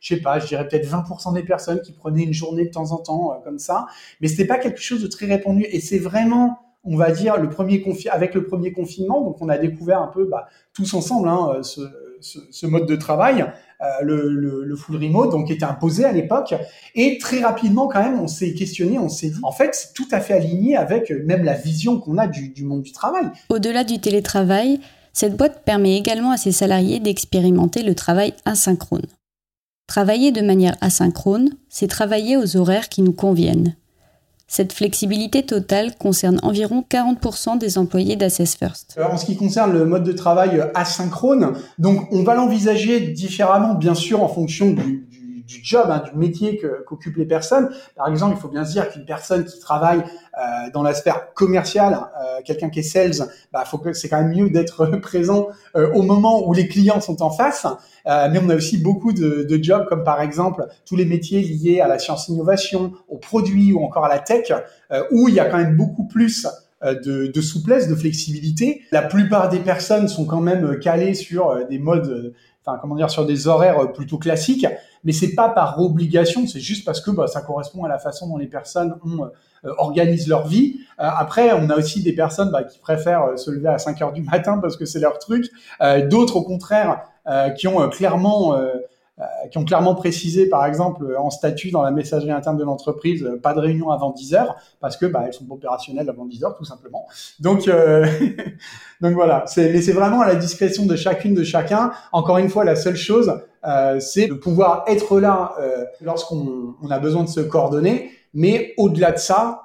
je 0.00 0.14
sais 0.14 0.20
pas, 0.20 0.38
je 0.38 0.46
dirais 0.46 0.68
peut-être 0.68 0.88
20% 0.88 1.34
des 1.34 1.42
personnes 1.42 1.80
qui 1.80 1.92
prenaient 1.92 2.22
une 2.22 2.32
journée 2.32 2.66
de 2.66 2.70
temps 2.70 2.92
en 2.92 2.98
temps 2.98 3.40
comme 3.44 3.58
ça, 3.58 3.86
mais 4.20 4.28
c'était 4.28 4.44
pas 4.44 4.58
quelque 4.58 4.80
chose 4.80 5.02
de 5.02 5.08
très 5.08 5.26
répandu. 5.26 5.64
Et 5.70 5.80
c'est 5.80 5.98
vraiment 5.98 6.58
on 6.86 6.96
va 6.96 7.10
dire 7.10 7.36
le 7.36 7.48
premier 7.48 7.82
confi 7.82 8.08
avec 8.08 8.34
le 8.34 8.44
premier 8.44 8.72
confinement, 8.72 9.20
donc 9.20 9.36
on 9.40 9.48
a 9.48 9.58
découvert 9.58 10.00
un 10.00 10.06
peu 10.06 10.24
bah, 10.24 10.46
tous 10.72 10.94
ensemble 10.94 11.28
hein, 11.28 11.58
ce, 11.62 11.80
ce, 12.20 12.38
ce, 12.50 12.66
mode 12.66 12.86
de 12.86 12.96
travail. 12.96 13.44
Euh, 13.82 14.02
le, 14.02 14.76
full 14.76 14.96
remote, 14.96 15.30
donc 15.30 15.50
était 15.50 15.64
imposé 15.64 16.04
à 16.04 16.12
l'époque. 16.12 16.54
Et 16.94 17.18
très 17.18 17.40
rapidement, 17.40 17.88
quand 17.88 18.02
même, 18.02 18.20
on 18.20 18.26
s'est 18.26 18.54
questionné, 18.54 18.98
on 18.98 19.08
s'est 19.08 19.30
dit, 19.30 19.38
en 19.42 19.52
fait, 19.52 19.74
c'est 19.74 19.92
tout 19.94 20.08
à 20.12 20.20
fait 20.20 20.34
aligné 20.34 20.76
avec 20.76 21.10
euh, 21.10 21.22
même 21.24 21.44
la 21.44 21.54
vision 21.54 21.98
qu'on 21.98 22.18
a 22.18 22.26
du 22.26 22.64
monde 22.64 22.82
du 22.82 22.92
travail. 22.92 23.26
Au-delà 23.48 23.84
du 23.84 23.98
télétravail, 23.98 24.80
cette 25.12 25.36
boîte 25.36 25.62
permet 25.64 25.96
également 25.96 26.30
à 26.30 26.36
ses 26.36 26.52
salariés 26.52 27.00
d'expérimenter 27.00 27.82
le 27.82 27.94
travail 27.94 28.34
asynchrone. 28.44 29.06
Travailler 29.86 30.32
de 30.32 30.42
manière 30.42 30.76
asynchrone, 30.80 31.50
c'est 31.68 31.86
travailler 31.86 32.36
aux 32.36 32.56
horaires 32.56 32.88
qui 32.88 33.02
nous 33.02 33.12
conviennent. 33.12 33.76
Cette 34.48 34.72
flexibilité 34.72 35.44
totale 35.44 35.96
concerne 35.96 36.38
environ 36.42 36.84
40% 36.88 37.58
des 37.58 37.78
employés 37.78 38.14
d'Assess 38.14 38.54
First. 38.54 38.96
Euh, 38.96 39.04
en 39.10 39.16
ce 39.16 39.26
qui 39.26 39.36
concerne 39.36 39.72
le 39.72 39.84
mode 39.84 40.04
de 40.04 40.12
travail 40.12 40.62
asynchrone, 40.74 41.54
donc 41.78 42.06
on 42.12 42.22
va 42.22 42.36
l'envisager 42.36 43.00
différemment, 43.00 43.74
bien 43.74 43.94
sûr, 43.94 44.22
en 44.22 44.28
fonction 44.28 44.70
du, 44.70 45.05
du 45.46 45.60
job, 45.62 45.86
hein, 45.88 46.02
du 46.04 46.18
métier 46.18 46.60
qu'occupent 46.86 47.16
les 47.16 47.26
personnes. 47.26 47.70
Par 47.96 48.08
exemple, 48.08 48.34
il 48.36 48.40
faut 48.40 48.48
bien 48.48 48.64
se 48.64 48.72
dire 48.72 48.90
qu'une 48.90 49.04
personne 49.04 49.44
qui 49.44 49.58
travaille 49.60 50.00
euh, 50.00 50.70
dans 50.72 50.82
la 50.82 50.94
sphère 50.94 51.32
commerciale, 51.34 51.94
euh, 52.20 52.40
quelqu'un 52.44 52.68
qui 52.68 52.80
est 52.80 52.82
sales, 52.82 53.28
bah, 53.52 53.64
faut 53.64 53.78
que 53.78 53.92
c'est 53.92 54.08
quand 54.08 54.20
même 54.20 54.34
mieux 54.34 54.50
d'être 54.50 54.86
présent 55.02 55.48
euh, 55.76 55.92
au 55.92 56.02
moment 56.02 56.46
où 56.46 56.52
les 56.52 56.68
clients 56.68 57.00
sont 57.00 57.22
en 57.22 57.30
face. 57.30 57.66
Euh, 58.06 58.28
mais 58.30 58.38
on 58.44 58.48
a 58.50 58.54
aussi 58.54 58.78
beaucoup 58.78 59.12
de, 59.12 59.42
de, 59.42 59.62
jobs 59.62 59.86
comme 59.88 60.04
par 60.04 60.20
exemple 60.20 60.66
tous 60.84 60.94
les 60.94 61.04
métiers 61.04 61.40
liés 61.40 61.80
à 61.80 61.88
la 61.88 61.98
science-innovation, 61.98 62.92
aux 63.08 63.18
produits 63.18 63.72
ou 63.72 63.82
encore 63.82 64.04
à 64.04 64.08
la 64.08 64.20
tech, 64.20 64.52
euh, 64.92 65.02
où 65.10 65.28
il 65.28 65.34
y 65.34 65.40
a 65.40 65.46
quand 65.46 65.58
même 65.58 65.76
beaucoup 65.76 66.06
plus 66.06 66.46
de, 66.82 67.26
de, 67.26 67.40
souplesse, 67.40 67.88
de 67.88 67.94
flexibilité. 67.94 68.82
La 68.92 69.02
plupart 69.02 69.48
des 69.48 69.60
personnes 69.60 70.08
sont 70.08 70.24
quand 70.24 70.40
même 70.40 70.78
calées 70.78 71.14
sur 71.14 71.66
des 71.68 71.78
modes, 71.78 72.34
enfin 72.64 72.78
comment 72.80 72.94
dire, 72.94 73.10
sur 73.10 73.24
des 73.24 73.48
horaires 73.48 73.92
plutôt 73.92 74.18
classiques 74.18 74.66
mais 75.06 75.12
c'est 75.12 75.34
pas 75.34 75.48
par 75.48 75.80
obligation, 75.80 76.48
c'est 76.48 76.58
juste 76.58 76.84
parce 76.84 77.00
que 77.00 77.12
bah, 77.12 77.28
ça 77.28 77.40
correspond 77.40 77.84
à 77.84 77.88
la 77.88 78.00
façon 78.00 78.26
dont 78.26 78.38
les 78.38 78.48
personnes 78.48 78.96
ont, 79.04 79.30
euh, 79.64 79.72
organisent 79.78 80.26
leur 80.26 80.48
vie. 80.48 80.80
Euh, 80.98 81.04
après, 81.04 81.52
on 81.52 81.70
a 81.70 81.76
aussi 81.76 82.02
des 82.02 82.12
personnes 82.12 82.50
bah, 82.50 82.64
qui 82.64 82.80
préfèrent 82.80 83.22
euh, 83.22 83.36
se 83.36 83.52
lever 83.52 83.68
à 83.68 83.78
5 83.78 84.02
heures 84.02 84.12
du 84.12 84.22
matin 84.22 84.58
parce 84.58 84.76
que 84.76 84.84
c'est 84.84 84.98
leur 84.98 85.20
truc. 85.20 85.46
D'autres, 86.10 86.36
au 86.36 86.42
contraire, 86.42 87.02
qui 87.56 87.68
ont 87.68 87.88
clairement 87.88 88.56
qui 89.50 89.56
ont 89.56 89.64
clairement 89.64 89.94
précisé, 89.94 90.46
par 90.46 90.66
exemple, 90.66 91.16
en 91.18 91.30
statut 91.30 91.70
dans 91.70 91.80
la 91.80 91.90
messagerie 91.90 92.32
interne 92.32 92.58
de 92.58 92.64
l'entreprise, 92.64 93.26
pas 93.42 93.54
de 93.54 93.60
réunion 93.60 93.90
avant 93.90 94.10
10 94.10 94.34
heures, 94.34 94.56
parce 94.78 94.98
que 94.98 95.06
bah, 95.06 95.22
elles 95.26 95.32
sont 95.32 95.50
opérationnelles 95.50 96.10
avant 96.10 96.26
10 96.26 96.44
heures, 96.44 96.54
tout 96.54 96.66
simplement. 96.66 97.06
Donc, 97.40 97.66
donc 99.00 99.14
voilà, 99.14 99.44
c'est, 99.46 99.80
c'est 99.80 99.92
vraiment 99.92 100.20
à 100.20 100.26
la 100.26 100.34
discrétion 100.34 100.84
de 100.84 100.96
chacune, 100.96 101.34
de 101.34 101.44
chacun. 101.44 101.92
Encore 102.12 102.36
une 102.36 102.50
fois, 102.50 102.64
la 102.64 102.76
seule 102.76 102.96
chose, 102.96 103.32
euh, 103.66 103.98
c'est 103.98 104.28
de 104.28 104.34
pouvoir 104.34 104.84
être 104.86 105.18
là 105.18 105.54
euh, 105.60 105.84
lorsqu'on 106.00 106.74
on 106.82 106.90
a 106.90 106.98
besoin 106.98 107.24
de 107.24 107.28
se 107.28 107.40
coordonner. 107.40 108.10
Mais 108.32 108.74
au-delà 108.76 109.12
de 109.12 109.18
ça, 109.18 109.62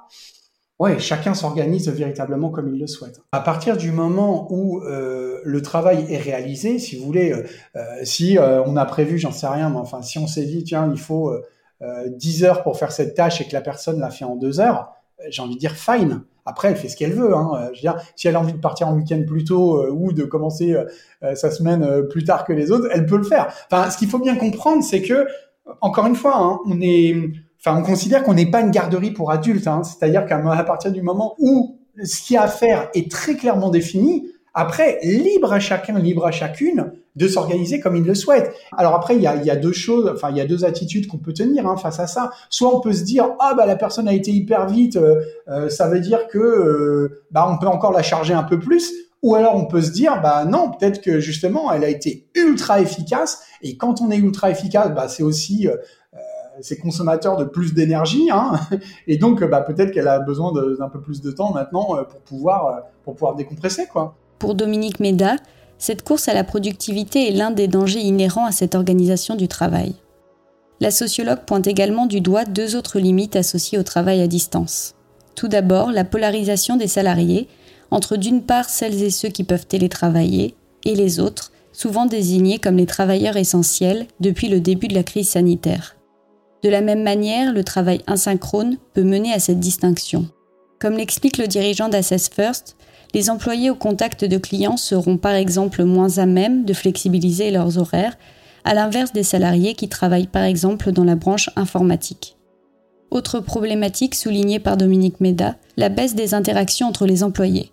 ouais, 0.82 0.98
chacun 0.98 1.34
s'organise 1.34 1.88
véritablement 1.88 2.50
comme 2.50 2.68
il 2.74 2.80
le 2.80 2.86
souhaite. 2.86 3.20
À 3.32 3.40
partir 3.40 3.76
du 3.76 3.92
moment 3.92 4.46
où 4.50 4.82
euh, 4.82 5.40
le 5.44 5.62
travail 5.62 6.06
est 6.08 6.18
réalisé, 6.18 6.78
si 6.78 6.96
vous 6.96 7.06
voulez, 7.06 7.34
si 8.02 8.38
on 8.38 8.76
a 8.76 8.84
prévu, 8.84 9.18
j'en 9.18 9.32
sais 9.32 9.46
rien, 9.46 9.70
mais 9.70 9.78
enfin, 9.78 10.02
si 10.02 10.18
on 10.18 10.26
s'est 10.26 10.46
dit, 10.46 10.64
tiens, 10.64 10.90
il 10.92 11.00
faut 11.00 11.32
10 12.08 12.44
heures 12.44 12.62
pour 12.62 12.78
faire 12.78 12.92
cette 12.92 13.14
tâche 13.14 13.40
et 13.40 13.44
que 13.44 13.52
la 13.52 13.60
personne 13.60 13.98
l'a 13.98 14.10
fait 14.10 14.24
en 14.24 14.36
2 14.36 14.60
heures, 14.60 14.92
j'ai 15.28 15.42
envie 15.42 15.54
de 15.54 15.60
dire 15.60 15.74
fine. 15.74 16.24
Après, 16.44 16.68
elle 16.68 16.76
fait 16.76 16.88
ce 16.88 16.96
qu'elle 16.96 17.12
veut. 17.12 17.34
Hein. 17.34 17.70
Je 17.72 17.78
veux 17.78 17.80
dire, 17.80 17.96
si 18.16 18.28
elle 18.28 18.36
a 18.36 18.40
envie 18.40 18.52
de 18.52 18.58
partir 18.58 18.88
en 18.88 18.94
week-end 18.94 19.22
plus 19.26 19.44
tôt 19.44 19.76
euh, 19.76 19.90
ou 19.90 20.12
de 20.12 20.24
commencer 20.24 20.74
euh, 20.74 21.34
sa 21.34 21.50
semaine 21.50 21.82
euh, 21.82 22.02
plus 22.02 22.24
tard 22.24 22.44
que 22.44 22.52
les 22.52 22.70
autres, 22.70 22.88
elle 22.90 23.06
peut 23.06 23.16
le 23.16 23.22
faire. 23.22 23.52
Enfin, 23.70 23.90
ce 23.90 23.98
qu'il 23.98 24.08
faut 24.08 24.18
bien 24.18 24.36
comprendre, 24.36 24.82
c'est 24.82 25.02
que, 25.02 25.26
encore 25.80 26.06
une 26.06 26.16
fois, 26.16 26.36
hein, 26.36 26.58
on 26.66 26.80
est, 26.80 27.14
enfin, 27.64 27.78
on 27.78 27.82
considère 27.82 28.22
qu'on 28.22 28.34
n'est 28.34 28.50
pas 28.50 28.60
une 28.60 28.70
garderie 28.70 29.10
pour 29.12 29.30
adultes. 29.30 29.66
Hein. 29.66 29.82
C'est-à-dire 29.84 30.26
qu'à 30.26 30.38
partir 30.64 30.92
du 30.92 31.02
moment 31.02 31.34
où 31.38 31.78
ce 32.02 32.22
qu'il 32.22 32.34
y 32.34 32.36
a 32.36 32.42
à 32.42 32.48
faire 32.48 32.88
est 32.94 33.10
très 33.10 33.36
clairement 33.36 33.70
défini, 33.70 34.28
après, 34.54 34.98
libre 35.02 35.52
à 35.52 35.60
chacun, 35.60 35.98
libre 35.98 36.26
à 36.26 36.30
chacune 36.30 36.92
de 37.16 37.28
s'organiser 37.28 37.80
comme 37.80 37.96
il 37.96 38.04
le 38.04 38.14
souhaite. 38.14 38.52
Alors 38.76 38.94
après, 38.94 39.16
il 39.16 39.22
y 39.22 39.26
a, 39.26 39.36
y 39.36 39.50
a 39.50 39.56
deux 39.56 39.72
choses, 39.72 40.10
enfin 40.12 40.30
il 40.30 40.36
y 40.36 40.40
a 40.40 40.46
deux 40.46 40.64
attitudes 40.64 41.06
qu'on 41.06 41.18
peut 41.18 41.32
tenir 41.32 41.66
hein, 41.66 41.76
face 41.76 42.00
à 42.00 42.06
ça. 42.06 42.30
Soit 42.48 42.74
on 42.74 42.80
peut 42.80 42.92
se 42.92 43.02
dire 43.02 43.30
ah 43.38 43.54
bah 43.54 43.66
la 43.66 43.76
personne 43.76 44.08
a 44.08 44.14
été 44.14 44.30
hyper 44.30 44.66
vite, 44.66 44.96
euh, 44.96 45.20
euh, 45.48 45.68
ça 45.68 45.88
veut 45.88 46.00
dire 46.00 46.26
que 46.28 46.38
euh, 46.38 47.22
bah 47.30 47.46
on 47.50 47.58
peut 47.58 47.66
encore 47.66 47.92
la 47.92 48.02
charger 48.02 48.34
un 48.34 48.42
peu 48.42 48.58
plus. 48.58 48.92
Ou 49.22 49.34
alors 49.34 49.56
on 49.56 49.66
peut 49.66 49.82
se 49.82 49.90
dire 49.90 50.20
bah 50.22 50.44
non 50.44 50.70
peut-être 50.70 51.00
que 51.00 51.20
justement 51.20 51.70
elle 51.70 51.84
a 51.84 51.88
été 51.88 52.26
ultra 52.34 52.80
efficace 52.80 53.42
et 53.62 53.76
quand 53.76 54.00
on 54.00 54.10
est 54.10 54.16
ultra 54.16 54.50
efficace 54.50 54.90
bah 54.92 55.06
c'est 55.06 55.22
aussi 55.22 55.68
c'est 56.60 56.78
consommateur 56.78 57.36
de 57.36 57.44
plus 57.44 57.74
d'énergie, 57.74 58.28
hein, 58.30 58.52
et 59.06 59.16
donc 59.16 59.42
bah, 59.44 59.60
peut-être 59.60 59.92
qu'elle 59.92 60.08
a 60.08 60.18
besoin 60.18 60.52
d'un 60.52 60.88
peu 60.88 61.00
plus 61.00 61.20
de 61.20 61.30
temps 61.30 61.52
maintenant 61.52 61.86
pour 62.04 62.20
pouvoir 62.20 62.82
pour 63.04 63.14
pouvoir 63.14 63.34
décompresser 63.34 63.86
quoi. 63.86 64.14
Pour 64.38 64.54
Dominique 64.54 65.00
Méda, 65.00 65.36
cette 65.78 66.02
course 66.02 66.28
à 66.28 66.34
la 66.34 66.44
productivité 66.44 67.28
est 67.28 67.32
l'un 67.32 67.50
des 67.50 67.68
dangers 67.68 68.00
inhérents 68.00 68.46
à 68.46 68.52
cette 68.52 68.74
organisation 68.74 69.34
du 69.34 69.48
travail. 69.48 69.94
La 70.80 70.90
sociologue 70.90 71.44
pointe 71.46 71.66
également 71.66 72.06
du 72.06 72.20
doigt 72.20 72.44
deux 72.44 72.76
autres 72.76 72.98
limites 72.98 73.36
associées 73.36 73.78
au 73.78 73.82
travail 73.82 74.20
à 74.20 74.26
distance. 74.26 74.94
Tout 75.34 75.48
d'abord, 75.48 75.92
la 75.92 76.04
polarisation 76.04 76.76
des 76.76 76.88
salariés 76.88 77.48
entre 77.92 78.16
d'une 78.16 78.42
part 78.42 78.68
celles 78.68 79.02
et 79.02 79.10
ceux 79.10 79.28
qui 79.28 79.44
peuvent 79.44 79.66
télétravailler 79.66 80.54
et 80.84 80.94
les 80.94 81.20
autres, 81.20 81.52
souvent 81.72 82.06
désignés 82.06 82.58
comme 82.58 82.76
les 82.76 82.86
travailleurs 82.86 83.36
essentiels 83.36 84.06
depuis 84.18 84.48
le 84.48 84.60
début 84.60 84.88
de 84.88 84.94
la 84.94 85.02
crise 85.02 85.28
sanitaire. 85.28 85.96
De 86.62 86.68
la 86.68 86.80
même 86.80 87.02
manière, 87.02 87.52
le 87.52 87.64
travail 87.64 88.02
asynchrone 88.06 88.78
peut 88.94 89.02
mener 89.02 89.32
à 89.32 89.40
cette 89.40 89.58
distinction. 89.58 90.28
Comme 90.78 90.96
l'explique 90.96 91.38
le 91.38 91.48
dirigeant 91.48 91.88
d'Assess 91.88 92.28
First, 92.28 92.76
les 93.14 93.30
employés 93.30 93.70
au 93.70 93.74
contact 93.74 94.24
de 94.24 94.38
clients 94.38 94.76
seront 94.76 95.16
par 95.16 95.34
exemple 95.34 95.84
moins 95.84 96.18
à 96.18 96.26
même 96.26 96.64
de 96.64 96.72
flexibiliser 96.72 97.50
leurs 97.50 97.78
horaires, 97.78 98.16
à 98.64 98.74
l'inverse 98.74 99.12
des 99.12 99.24
salariés 99.24 99.74
qui 99.74 99.88
travaillent 99.88 100.28
par 100.28 100.44
exemple 100.44 100.92
dans 100.92 101.04
la 101.04 101.16
branche 101.16 101.50
informatique. 101.56 102.36
Autre 103.10 103.40
problématique 103.40 104.14
soulignée 104.14 104.60
par 104.60 104.76
Dominique 104.76 105.20
Méda, 105.20 105.56
la 105.76 105.88
baisse 105.88 106.14
des 106.14 106.32
interactions 106.32 106.88
entre 106.88 107.06
les 107.06 107.22
employés. 107.22 107.71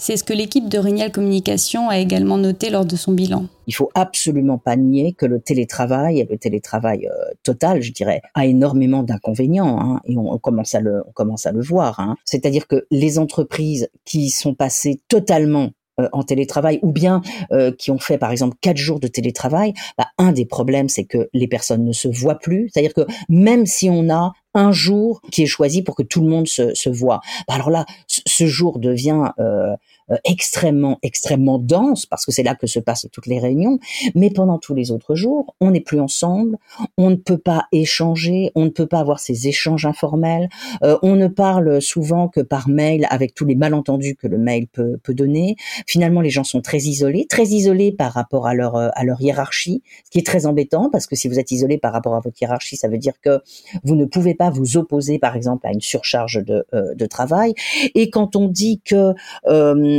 C'est 0.00 0.16
ce 0.16 0.22
que 0.22 0.32
l'équipe 0.32 0.68
de 0.68 0.78
Rignal 0.78 1.10
Communication 1.10 1.88
a 1.88 1.98
également 1.98 2.38
noté 2.38 2.70
lors 2.70 2.86
de 2.86 2.94
son 2.94 3.12
bilan. 3.12 3.46
Il 3.66 3.74
faut 3.74 3.90
absolument 3.94 4.56
pas 4.56 4.76
nier 4.76 5.12
que 5.12 5.26
le 5.26 5.40
télétravail, 5.40 6.20
et 6.20 6.24
le 6.30 6.38
télétravail 6.38 7.08
euh, 7.08 7.34
total, 7.42 7.82
je 7.82 7.92
dirais, 7.92 8.22
a 8.34 8.46
énormément 8.46 9.02
d'inconvénients, 9.02 9.80
hein, 9.80 10.00
et 10.04 10.16
on, 10.16 10.38
commence 10.38 10.76
à 10.76 10.80
le, 10.80 11.02
on 11.08 11.10
commence 11.10 11.46
à 11.46 11.52
le 11.52 11.60
voir. 11.60 11.98
Hein. 11.98 12.16
C'est-à-dire 12.24 12.68
que 12.68 12.86
les 12.92 13.18
entreprises 13.18 13.88
qui 14.04 14.30
sont 14.30 14.54
passées 14.54 15.00
totalement 15.08 15.72
en 16.12 16.22
télétravail 16.22 16.78
ou 16.82 16.92
bien 16.92 17.22
euh, 17.52 17.72
qui 17.72 17.90
ont 17.90 17.98
fait 17.98 18.18
par 18.18 18.30
exemple 18.30 18.56
quatre 18.60 18.76
jours 18.76 19.00
de 19.00 19.08
télétravail, 19.08 19.74
bah, 19.96 20.06
un 20.18 20.32
des 20.32 20.46
problèmes 20.46 20.88
c'est 20.88 21.04
que 21.04 21.28
les 21.32 21.48
personnes 21.48 21.84
ne 21.84 21.92
se 21.92 22.08
voient 22.08 22.38
plus. 22.38 22.70
C'est-à-dire 22.72 22.94
que 22.94 23.06
même 23.28 23.66
si 23.66 23.90
on 23.90 24.08
a 24.10 24.32
un 24.54 24.72
jour 24.72 25.20
qui 25.30 25.42
est 25.42 25.46
choisi 25.46 25.82
pour 25.82 25.94
que 25.94 26.02
tout 26.02 26.20
le 26.20 26.28
monde 26.28 26.48
se, 26.48 26.74
se 26.74 26.88
voit, 26.88 27.20
bah, 27.46 27.54
alors 27.54 27.70
là, 27.70 27.86
ce 28.06 28.46
jour 28.46 28.78
devient 28.78 29.30
euh, 29.38 29.58
euh, 29.58 29.76
extrêmement, 30.24 30.98
extrêmement 31.02 31.58
dense, 31.58 32.06
parce 32.06 32.24
que 32.24 32.32
c'est 32.32 32.42
là 32.42 32.54
que 32.54 32.66
se 32.66 32.78
passent 32.78 33.06
toutes 33.12 33.26
les 33.26 33.38
réunions. 33.38 33.78
Mais 34.14 34.30
pendant 34.30 34.58
tous 34.58 34.74
les 34.74 34.90
autres 34.90 35.14
jours, 35.14 35.54
on 35.60 35.70
n'est 35.70 35.80
plus 35.80 36.00
ensemble, 36.00 36.56
on 36.96 37.10
ne 37.10 37.16
peut 37.16 37.38
pas 37.38 37.66
échanger, 37.72 38.52
on 38.54 38.64
ne 38.64 38.70
peut 38.70 38.86
pas 38.86 39.00
avoir 39.00 39.20
ces 39.20 39.48
échanges 39.48 39.86
informels, 39.86 40.48
euh, 40.82 40.98
on 41.02 41.16
ne 41.16 41.28
parle 41.28 41.80
souvent 41.82 42.28
que 42.28 42.40
par 42.40 42.68
mail 42.68 43.06
avec 43.10 43.34
tous 43.34 43.44
les 43.44 43.54
malentendus 43.54 44.16
que 44.16 44.26
le 44.26 44.38
mail 44.38 44.66
peut, 44.68 44.98
peut 45.02 45.14
donner. 45.14 45.56
Finalement, 45.86 46.20
les 46.20 46.30
gens 46.30 46.44
sont 46.44 46.60
très 46.60 46.78
isolés, 46.78 47.26
très 47.28 47.46
isolés 47.46 47.92
par 47.92 48.12
rapport 48.12 48.46
à 48.46 48.54
leur, 48.54 48.76
euh, 48.76 48.88
à 48.94 49.04
leur 49.04 49.20
hiérarchie, 49.20 49.82
ce 50.04 50.10
qui 50.10 50.18
est 50.18 50.26
très 50.26 50.46
embêtant, 50.46 50.90
parce 50.90 51.06
que 51.06 51.16
si 51.16 51.28
vous 51.28 51.38
êtes 51.38 51.50
isolé 51.50 51.78
par 51.78 51.92
rapport 51.92 52.14
à 52.14 52.20
votre 52.20 52.40
hiérarchie, 52.40 52.76
ça 52.76 52.88
veut 52.88 52.98
dire 52.98 53.20
que 53.20 53.40
vous 53.84 53.94
ne 53.94 54.04
pouvez 54.04 54.34
pas 54.34 54.50
vous 54.50 54.76
opposer, 54.76 55.18
par 55.18 55.36
exemple, 55.36 55.66
à 55.66 55.72
une 55.72 55.80
surcharge 55.80 56.42
de, 56.44 56.66
de 56.72 57.06
travail. 57.06 57.54
Et 57.94 58.10
quand 58.10 58.36
on 58.36 58.48
dit 58.48 58.80
que 58.84 59.14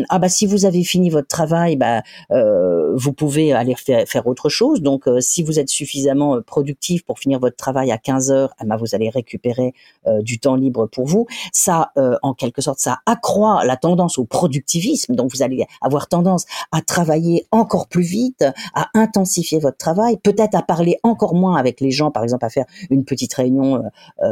ah 0.09 0.19
bah 0.19 0.29
si 0.29 0.45
vous 0.45 0.65
avez 0.65 0.83
fini 0.83 1.09
votre 1.09 1.27
travail, 1.27 1.75
bah 1.75 2.03
euh, 2.31 2.93
vous 2.95 3.13
pouvez 3.13 3.53
aller 3.53 3.75
faire, 3.75 4.27
autre 4.27 4.49
chose. 4.49 4.81
Donc 4.81 5.07
euh, 5.07 5.19
si 5.21 5.43
vous 5.43 5.59
êtes 5.59 5.69
suffisamment 5.69 6.35
euh, 6.35 6.41
productif 6.41 7.03
pour 7.03 7.19
finir 7.19 7.39
votre 7.39 7.55
travail 7.55 7.91
à 7.91 7.97
15 7.97 8.31
heures, 8.31 8.53
ah 8.59 8.65
bah, 8.65 8.77
vous 8.77 8.95
allez 8.95 9.09
récupérer 9.09 9.73
du 10.21 10.39
temps 10.39 10.55
libre 10.55 10.88
pour 10.88 11.05
vous. 11.05 11.27
Ça, 11.51 11.91
en 12.23 12.33
quelque 12.33 12.62
sorte, 12.62 12.79
ça 12.79 12.99
accroît 13.05 13.63
la 13.65 13.77
tendance 13.77 14.17
au 14.17 14.25
productivisme. 14.25 15.15
Donc 15.15 15.31
vous 15.33 15.43
allez 15.43 15.65
avoir 15.81 16.07
tendance 16.07 16.45
à 16.71 16.81
travailler 16.81 17.45
encore 17.51 17.88
plus 17.88 18.03
vite, 18.03 18.45
à 18.73 18.88
intensifier 18.93 19.59
votre 19.59 19.77
travail, 19.77 20.17
peut-être 20.17 20.55
à 20.55 20.62
parler 20.62 20.97
encore 21.03 21.35
moins 21.35 21.55
avec 21.55 21.81
les 21.81 21.91
gens, 21.91 22.12
par 22.12 22.23
exemple 22.23 22.45
à 22.45 22.49
faire 22.49 22.65
une 22.89 23.05
petite 23.05 23.33
réunion 23.33 23.83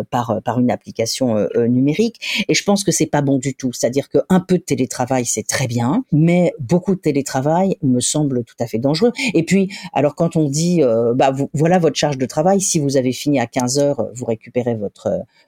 par 0.10 0.42
par 0.44 0.60
une 0.60 0.72
application 0.72 1.48
numérique. 1.56 2.46
Et 2.48 2.54
je 2.54 2.64
pense 2.64 2.84
que 2.84 2.92
c'est 2.92 3.06
pas 3.06 3.22
bon 3.22 3.38
du 3.38 3.56
tout. 3.56 3.74
C'est-à-dire 3.74 4.10
qu'un 4.10 4.40
peu 4.40 4.58
de 4.58 4.64
télétravail, 4.64 5.26
c'est 5.26 5.46
bien, 5.66 6.04
mais 6.12 6.54
beaucoup 6.60 6.94
de 6.94 7.00
télétravail 7.00 7.78
me 7.82 8.00
semble 8.00 8.44
tout 8.44 8.54
à 8.60 8.68
fait 8.68 8.78
dangereux. 8.78 9.12
Et 9.34 9.42
puis, 9.42 9.74
alors 9.94 10.14
quand 10.14 10.36
on 10.36 10.48
dit, 10.48 10.84
euh, 10.84 11.16
bah 11.16 11.34
voilà 11.54 11.80
votre 11.80 11.96
charge 11.96 12.20
de 12.20 12.26
travail, 12.28 12.62
si 12.62 12.78
vous 12.78 12.98
avez 12.98 13.12
fini 13.12 13.40
à 13.40 13.48
15 13.48 13.80
heures, 13.80 14.08
vous 14.14 14.26
récupérez 14.26 14.76
votre 14.76 15.08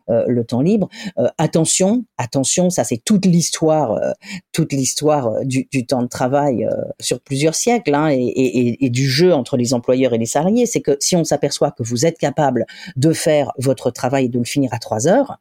euh, 0.09 0.23
le 0.27 0.43
temps 0.43 0.61
libre. 0.61 0.89
Euh, 1.19 1.27
attention, 1.37 2.05
attention, 2.17 2.71
ça 2.71 2.83
c'est 2.83 2.97
toute 2.97 3.27
l'histoire, 3.27 3.99
toute 4.51 4.73
l'histoire 4.73 5.45
du, 5.45 5.67
du, 5.71 5.85
temps 5.85 6.01
de 6.01 6.07
travail 6.07 6.67
sur 6.99 7.19
plusieurs 7.19 7.55
siècles 7.55 7.93
hein, 7.93 8.09
et, 8.09 8.17
et, 8.17 8.85
et, 8.85 8.89
du 8.89 9.07
jeu 9.07 9.33
entre 9.33 9.57
les 9.57 9.73
employeurs 9.73 10.13
et 10.13 10.17
les 10.17 10.25
salariés. 10.25 10.65
C'est 10.65 10.81
que 10.81 10.97
si 10.99 11.15
on 11.15 11.23
s'aperçoit 11.23 11.71
que 11.71 11.83
vous 11.83 12.05
êtes 12.05 12.17
capable 12.17 12.65
de 12.95 13.13
faire 13.13 13.51
votre 13.59 13.91
travail 13.91 14.25
et 14.25 14.29
de 14.29 14.39
le 14.39 14.45
finir 14.45 14.73
à 14.73 14.79
3 14.79 15.07
heures, 15.07 15.39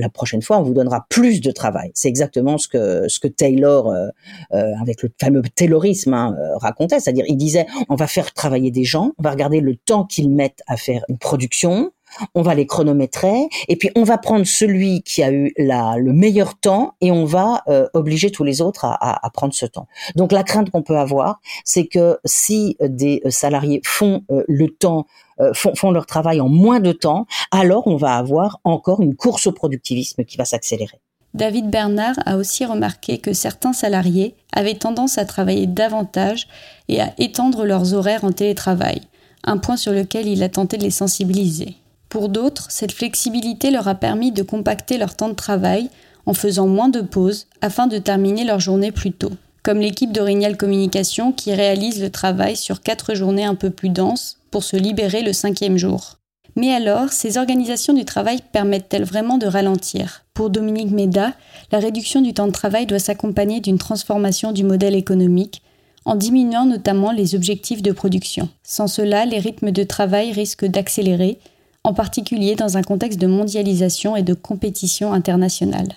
la 0.00 0.08
prochaine 0.08 0.42
fois, 0.42 0.58
on 0.58 0.62
vous 0.62 0.74
donnera 0.74 1.06
plus 1.08 1.40
de 1.40 1.50
travail. 1.50 1.90
C'est 1.94 2.08
exactement 2.08 2.58
ce 2.58 2.68
que 2.68 3.08
ce 3.08 3.18
que 3.20 3.28
Taylor, 3.28 3.88
euh, 3.88 4.08
euh, 4.52 4.72
avec 4.80 5.02
le 5.02 5.10
fameux 5.20 5.42
Taylorisme, 5.42 6.14
hein, 6.14 6.36
euh, 6.38 6.56
racontait. 6.56 7.00
C'est-à-dire, 7.00 7.24
il 7.28 7.36
disait, 7.36 7.66
on 7.88 7.96
va 7.96 8.06
faire 8.06 8.32
travailler 8.32 8.70
des 8.70 8.84
gens, 8.84 9.12
on 9.18 9.22
va 9.22 9.30
regarder 9.30 9.60
le 9.60 9.76
temps 9.76 10.04
qu'ils 10.04 10.30
mettent 10.30 10.62
à 10.66 10.76
faire 10.76 11.04
une 11.08 11.18
production, 11.18 11.92
on 12.34 12.42
va 12.42 12.54
les 12.54 12.66
chronométrer 12.66 13.48
et 13.68 13.76
puis 13.76 13.90
on 13.96 14.02
va 14.02 14.18
prendre 14.18 14.46
celui 14.46 15.02
qui 15.02 15.22
a 15.22 15.30
eu 15.30 15.52
le 15.56 16.12
meilleur 16.12 16.58
temps 16.58 16.94
et 17.00 17.10
on 17.10 17.24
va 17.24 17.62
euh, 17.68 17.86
obliger 17.94 18.30
tous 18.30 18.44
les 18.44 18.60
autres 18.60 18.84
à, 18.84 19.30
prendre 19.32 19.54
ce 19.54 19.66
temps. 19.66 19.86
Donc 20.16 20.32
la 20.32 20.42
crainte 20.42 20.70
qu'on 20.70 20.82
peut 20.82 20.98
avoir, 20.98 21.40
c'est 21.64 21.86
que 21.86 22.18
si 22.24 22.76
des 22.80 23.22
salariés 23.28 23.80
font 23.84 24.22
euh, 24.30 24.44
le 24.48 24.68
temps 24.68 25.06
euh, 25.40 25.52
font, 25.54 25.90
leur 25.92 26.06
travail 26.06 26.40
en 26.40 26.48
moins 26.48 26.80
de 26.80 26.90
temps, 26.90 27.26
alors 27.52 27.86
on 27.86 27.96
va 27.96 28.16
avoir 28.16 28.58
encore 28.64 29.00
une 29.00 29.14
course 29.14 29.46
au 29.46 29.52
productivisme 29.52 30.24
qui 30.24 30.36
va 30.36 30.44
s'accélérer. 30.44 31.00
David 31.34 31.70
Bernard 31.70 32.16
a 32.26 32.36
aussi 32.36 32.64
remarqué 32.64 33.18
que 33.18 33.32
certains 33.32 33.72
salariés 33.72 34.34
avaient 34.52 34.74
tendance 34.74 35.18
à 35.18 35.24
travailler 35.24 35.66
davantage 35.66 36.48
et 36.88 37.00
à 37.00 37.12
étendre 37.18 37.64
leurs 37.64 37.94
horaires 37.94 38.24
en 38.24 38.32
télétravail, 38.32 39.02
un 39.44 39.58
point 39.58 39.76
sur 39.76 39.92
lequel 39.92 40.26
il 40.26 40.42
a 40.42 40.48
tenté 40.48 40.76
de 40.76 40.82
les 40.82 40.90
sensibiliser. 40.90 41.76
Pour 42.08 42.28
d'autres, 42.28 42.66
cette 42.70 42.92
flexibilité 42.92 43.70
leur 43.70 43.86
a 43.88 43.94
permis 43.94 44.32
de 44.32 44.42
compacter 44.42 44.96
leur 44.98 45.14
temps 45.14 45.28
de 45.28 45.34
travail 45.34 45.90
en 46.26 46.34
faisant 46.34 46.66
moins 46.66 46.88
de 46.88 47.00
pauses 47.00 47.46
afin 47.60 47.86
de 47.86 47.98
terminer 47.98 48.44
leur 48.44 48.60
journée 48.60 48.92
plus 48.92 49.12
tôt, 49.12 49.32
comme 49.62 49.80
l'équipe 49.80 50.12
d'Orignal 50.12 50.56
Communication 50.56 51.32
qui 51.32 51.52
réalise 51.52 52.00
le 52.02 52.10
travail 52.10 52.56
sur 52.56 52.80
quatre 52.80 53.14
journées 53.14 53.44
un 53.44 53.54
peu 53.54 53.70
plus 53.70 53.90
denses 53.90 54.38
pour 54.50 54.64
se 54.64 54.76
libérer 54.76 55.22
le 55.22 55.32
cinquième 55.32 55.76
jour. 55.76 56.14
Mais 56.56 56.72
alors, 56.72 57.10
ces 57.10 57.36
organisations 57.38 57.92
du 57.92 58.04
travail 58.04 58.40
permettent-elles 58.52 59.04
vraiment 59.04 59.38
de 59.38 59.46
ralentir? 59.46 60.24
Pour 60.34 60.50
Dominique 60.50 60.90
Méda, 60.90 61.34
la 61.70 61.78
réduction 61.78 62.20
du 62.20 62.34
temps 62.34 62.46
de 62.46 62.52
travail 62.52 62.86
doit 62.86 62.98
s'accompagner 62.98 63.60
d'une 63.60 63.78
transformation 63.78 64.52
du 64.52 64.64
modèle 64.64 64.96
économique, 64.96 65.62
en 66.04 66.14
diminuant 66.14 66.64
notamment 66.64 67.12
les 67.12 67.34
objectifs 67.34 67.82
de 67.82 67.92
production. 67.92 68.48
Sans 68.62 68.88
cela, 68.88 69.26
les 69.26 69.38
rythmes 69.38 69.70
de 69.70 69.84
travail 69.84 70.32
risquent 70.32 70.64
d'accélérer 70.64 71.38
en 71.84 71.94
particulier 71.94 72.54
dans 72.54 72.76
un 72.76 72.82
contexte 72.82 73.20
de 73.20 73.26
mondialisation 73.26 74.16
et 74.16 74.22
de 74.22 74.34
compétition 74.34 75.12
internationale. 75.12 75.94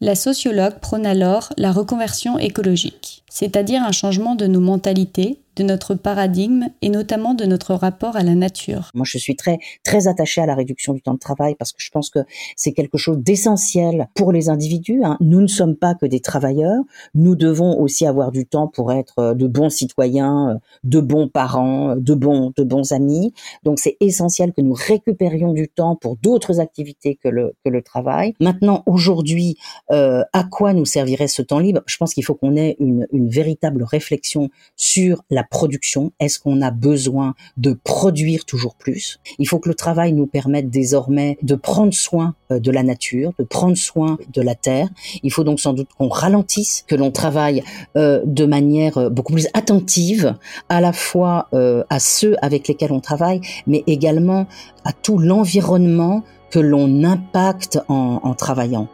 La 0.00 0.14
sociologue 0.14 0.78
prône 0.80 1.06
alors 1.06 1.52
la 1.56 1.72
reconversion 1.72 2.38
écologique, 2.38 3.24
c'est-à-dire 3.30 3.82
un 3.82 3.92
changement 3.92 4.34
de 4.34 4.46
nos 4.46 4.60
mentalités, 4.60 5.40
de 5.56 5.62
notre 5.62 5.94
paradigme 5.94 6.68
et 6.82 6.90
notamment 6.90 7.34
de 7.34 7.44
notre 7.44 7.74
rapport 7.74 8.16
à 8.16 8.22
la 8.22 8.34
nature. 8.34 8.90
Moi, 8.94 9.04
je 9.08 9.18
suis 9.18 9.36
très 9.36 9.58
très 9.84 10.06
attachée 10.06 10.40
à 10.40 10.46
la 10.46 10.54
réduction 10.54 10.92
du 10.92 11.00
temps 11.00 11.14
de 11.14 11.18
travail 11.18 11.54
parce 11.58 11.72
que 11.72 11.82
je 11.82 11.90
pense 11.90 12.10
que 12.10 12.20
c'est 12.56 12.72
quelque 12.72 12.98
chose 12.98 13.18
d'essentiel 13.18 14.08
pour 14.14 14.32
les 14.32 14.48
individus. 14.48 15.02
Hein. 15.02 15.16
Nous 15.20 15.40
ne 15.40 15.46
sommes 15.46 15.76
pas 15.76 15.94
que 15.94 16.06
des 16.06 16.20
travailleurs. 16.20 16.82
Nous 17.14 17.34
devons 17.34 17.80
aussi 17.80 18.06
avoir 18.06 18.32
du 18.32 18.46
temps 18.46 18.68
pour 18.68 18.92
être 18.92 19.18
euh, 19.18 19.34
de 19.34 19.46
bons 19.46 19.70
citoyens, 19.70 20.50
euh, 20.50 20.54
de 20.84 21.00
bons 21.00 21.28
parents, 21.28 21.90
euh, 21.90 21.94
de 21.96 22.14
bons 22.14 22.52
de 22.56 22.62
bons 22.62 22.92
amis. 22.92 23.32
Donc, 23.62 23.78
c'est 23.78 23.96
essentiel 24.00 24.52
que 24.52 24.60
nous 24.60 24.74
récupérions 24.74 25.52
du 25.52 25.68
temps 25.68 25.96
pour 25.96 26.16
d'autres 26.16 26.60
activités 26.60 27.18
que 27.22 27.28
le 27.28 27.54
que 27.64 27.70
le 27.70 27.82
travail. 27.82 28.34
Maintenant, 28.40 28.82
aujourd'hui, 28.86 29.56
à 29.88 30.44
quoi 30.50 30.72
nous 30.74 30.84
servirait 30.84 31.28
ce 31.28 31.42
temps 31.42 31.58
libre? 31.58 31.80
Je 31.86 31.96
pense 31.96 32.12
qu'il 32.12 32.24
faut 32.24 32.34
qu'on 32.34 32.56
ait 32.56 32.76
une 32.78 33.06
une 33.12 33.28
véritable 33.28 33.82
réflexion 33.82 34.50
sur 34.76 35.22
la 35.30 35.44
production 35.50 36.12
Est-ce 36.20 36.38
qu'on 36.38 36.62
a 36.62 36.70
besoin 36.70 37.34
de 37.56 37.72
produire 37.72 38.44
toujours 38.44 38.74
plus? 38.74 39.18
Il 39.38 39.48
faut 39.48 39.58
que 39.58 39.68
le 39.68 39.74
travail 39.74 40.12
nous 40.12 40.26
permette 40.26 40.70
désormais 40.70 41.38
de 41.42 41.54
prendre 41.54 41.94
soin 41.94 42.34
euh, 42.50 42.58
de 42.58 42.70
la 42.70 42.82
nature, 42.82 43.32
de 43.38 43.44
prendre 43.44 43.76
soin 43.76 44.18
de 44.32 44.42
la 44.42 44.54
terre. 44.54 44.88
Il 45.22 45.32
faut 45.32 45.44
donc 45.44 45.60
sans 45.60 45.72
doute 45.72 45.88
qu'on 45.98 46.08
ralentisse, 46.08 46.84
que 46.86 46.94
l'on 46.94 47.10
travaille 47.10 47.62
euh, 47.96 48.22
de 48.24 48.44
manière 48.44 48.98
euh, 48.98 49.08
beaucoup 49.08 49.32
plus 49.32 49.48
attentive, 49.54 50.34
à 50.68 50.80
la 50.80 50.92
fois 50.92 51.48
à 51.90 51.98
ceux 51.98 52.36
avec 52.42 52.68
lesquels 52.68 52.92
on 52.92 53.00
travaille, 53.00 53.40
mais 53.66 53.82
également 53.86 54.46
à 54.84 54.92
tout 54.92 55.18
l'environnement 55.18 56.22
que 56.50 56.58
l'on 56.58 57.04
impacte 57.04 57.78
en, 57.88 58.20
en 58.22 58.34
travaillant. 58.34 58.88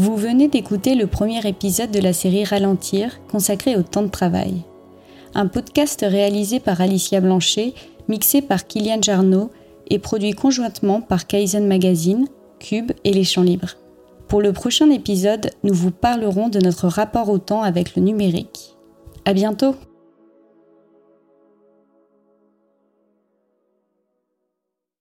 Vous 0.00 0.16
venez 0.16 0.48
d'écouter 0.48 0.94
le 0.94 1.06
premier 1.06 1.46
épisode 1.46 1.90
de 1.90 1.98
la 1.98 2.14
série 2.14 2.44
Ralentir 2.44 3.20
consacré 3.30 3.76
au 3.76 3.82
temps 3.82 4.00
de 4.00 4.08
travail. 4.08 4.62
un 5.34 5.46
podcast 5.46 6.06
réalisé 6.08 6.58
par 6.58 6.80
Alicia 6.80 7.20
Blanchet, 7.20 7.74
mixé 8.08 8.40
par 8.40 8.66
Kylian 8.66 9.02
Jarno 9.02 9.50
et 9.90 9.98
produit 9.98 10.32
conjointement 10.32 11.02
par 11.02 11.26
Kaizen 11.26 11.66
Magazine, 11.66 12.28
Cube 12.60 12.92
et 13.04 13.12
Les 13.12 13.24
Champs 13.24 13.42
Libres. 13.42 13.76
Pour 14.26 14.40
le 14.40 14.54
prochain 14.54 14.88
épisode, 14.88 15.50
nous 15.64 15.74
vous 15.74 15.90
parlerons 15.90 16.48
de 16.48 16.60
notre 16.60 16.88
rapport 16.88 17.28
au 17.28 17.36
temps 17.36 17.62
avec 17.62 17.94
le 17.94 18.00
numérique. 18.00 18.78
À 19.26 19.34
bientôt! 19.34 19.74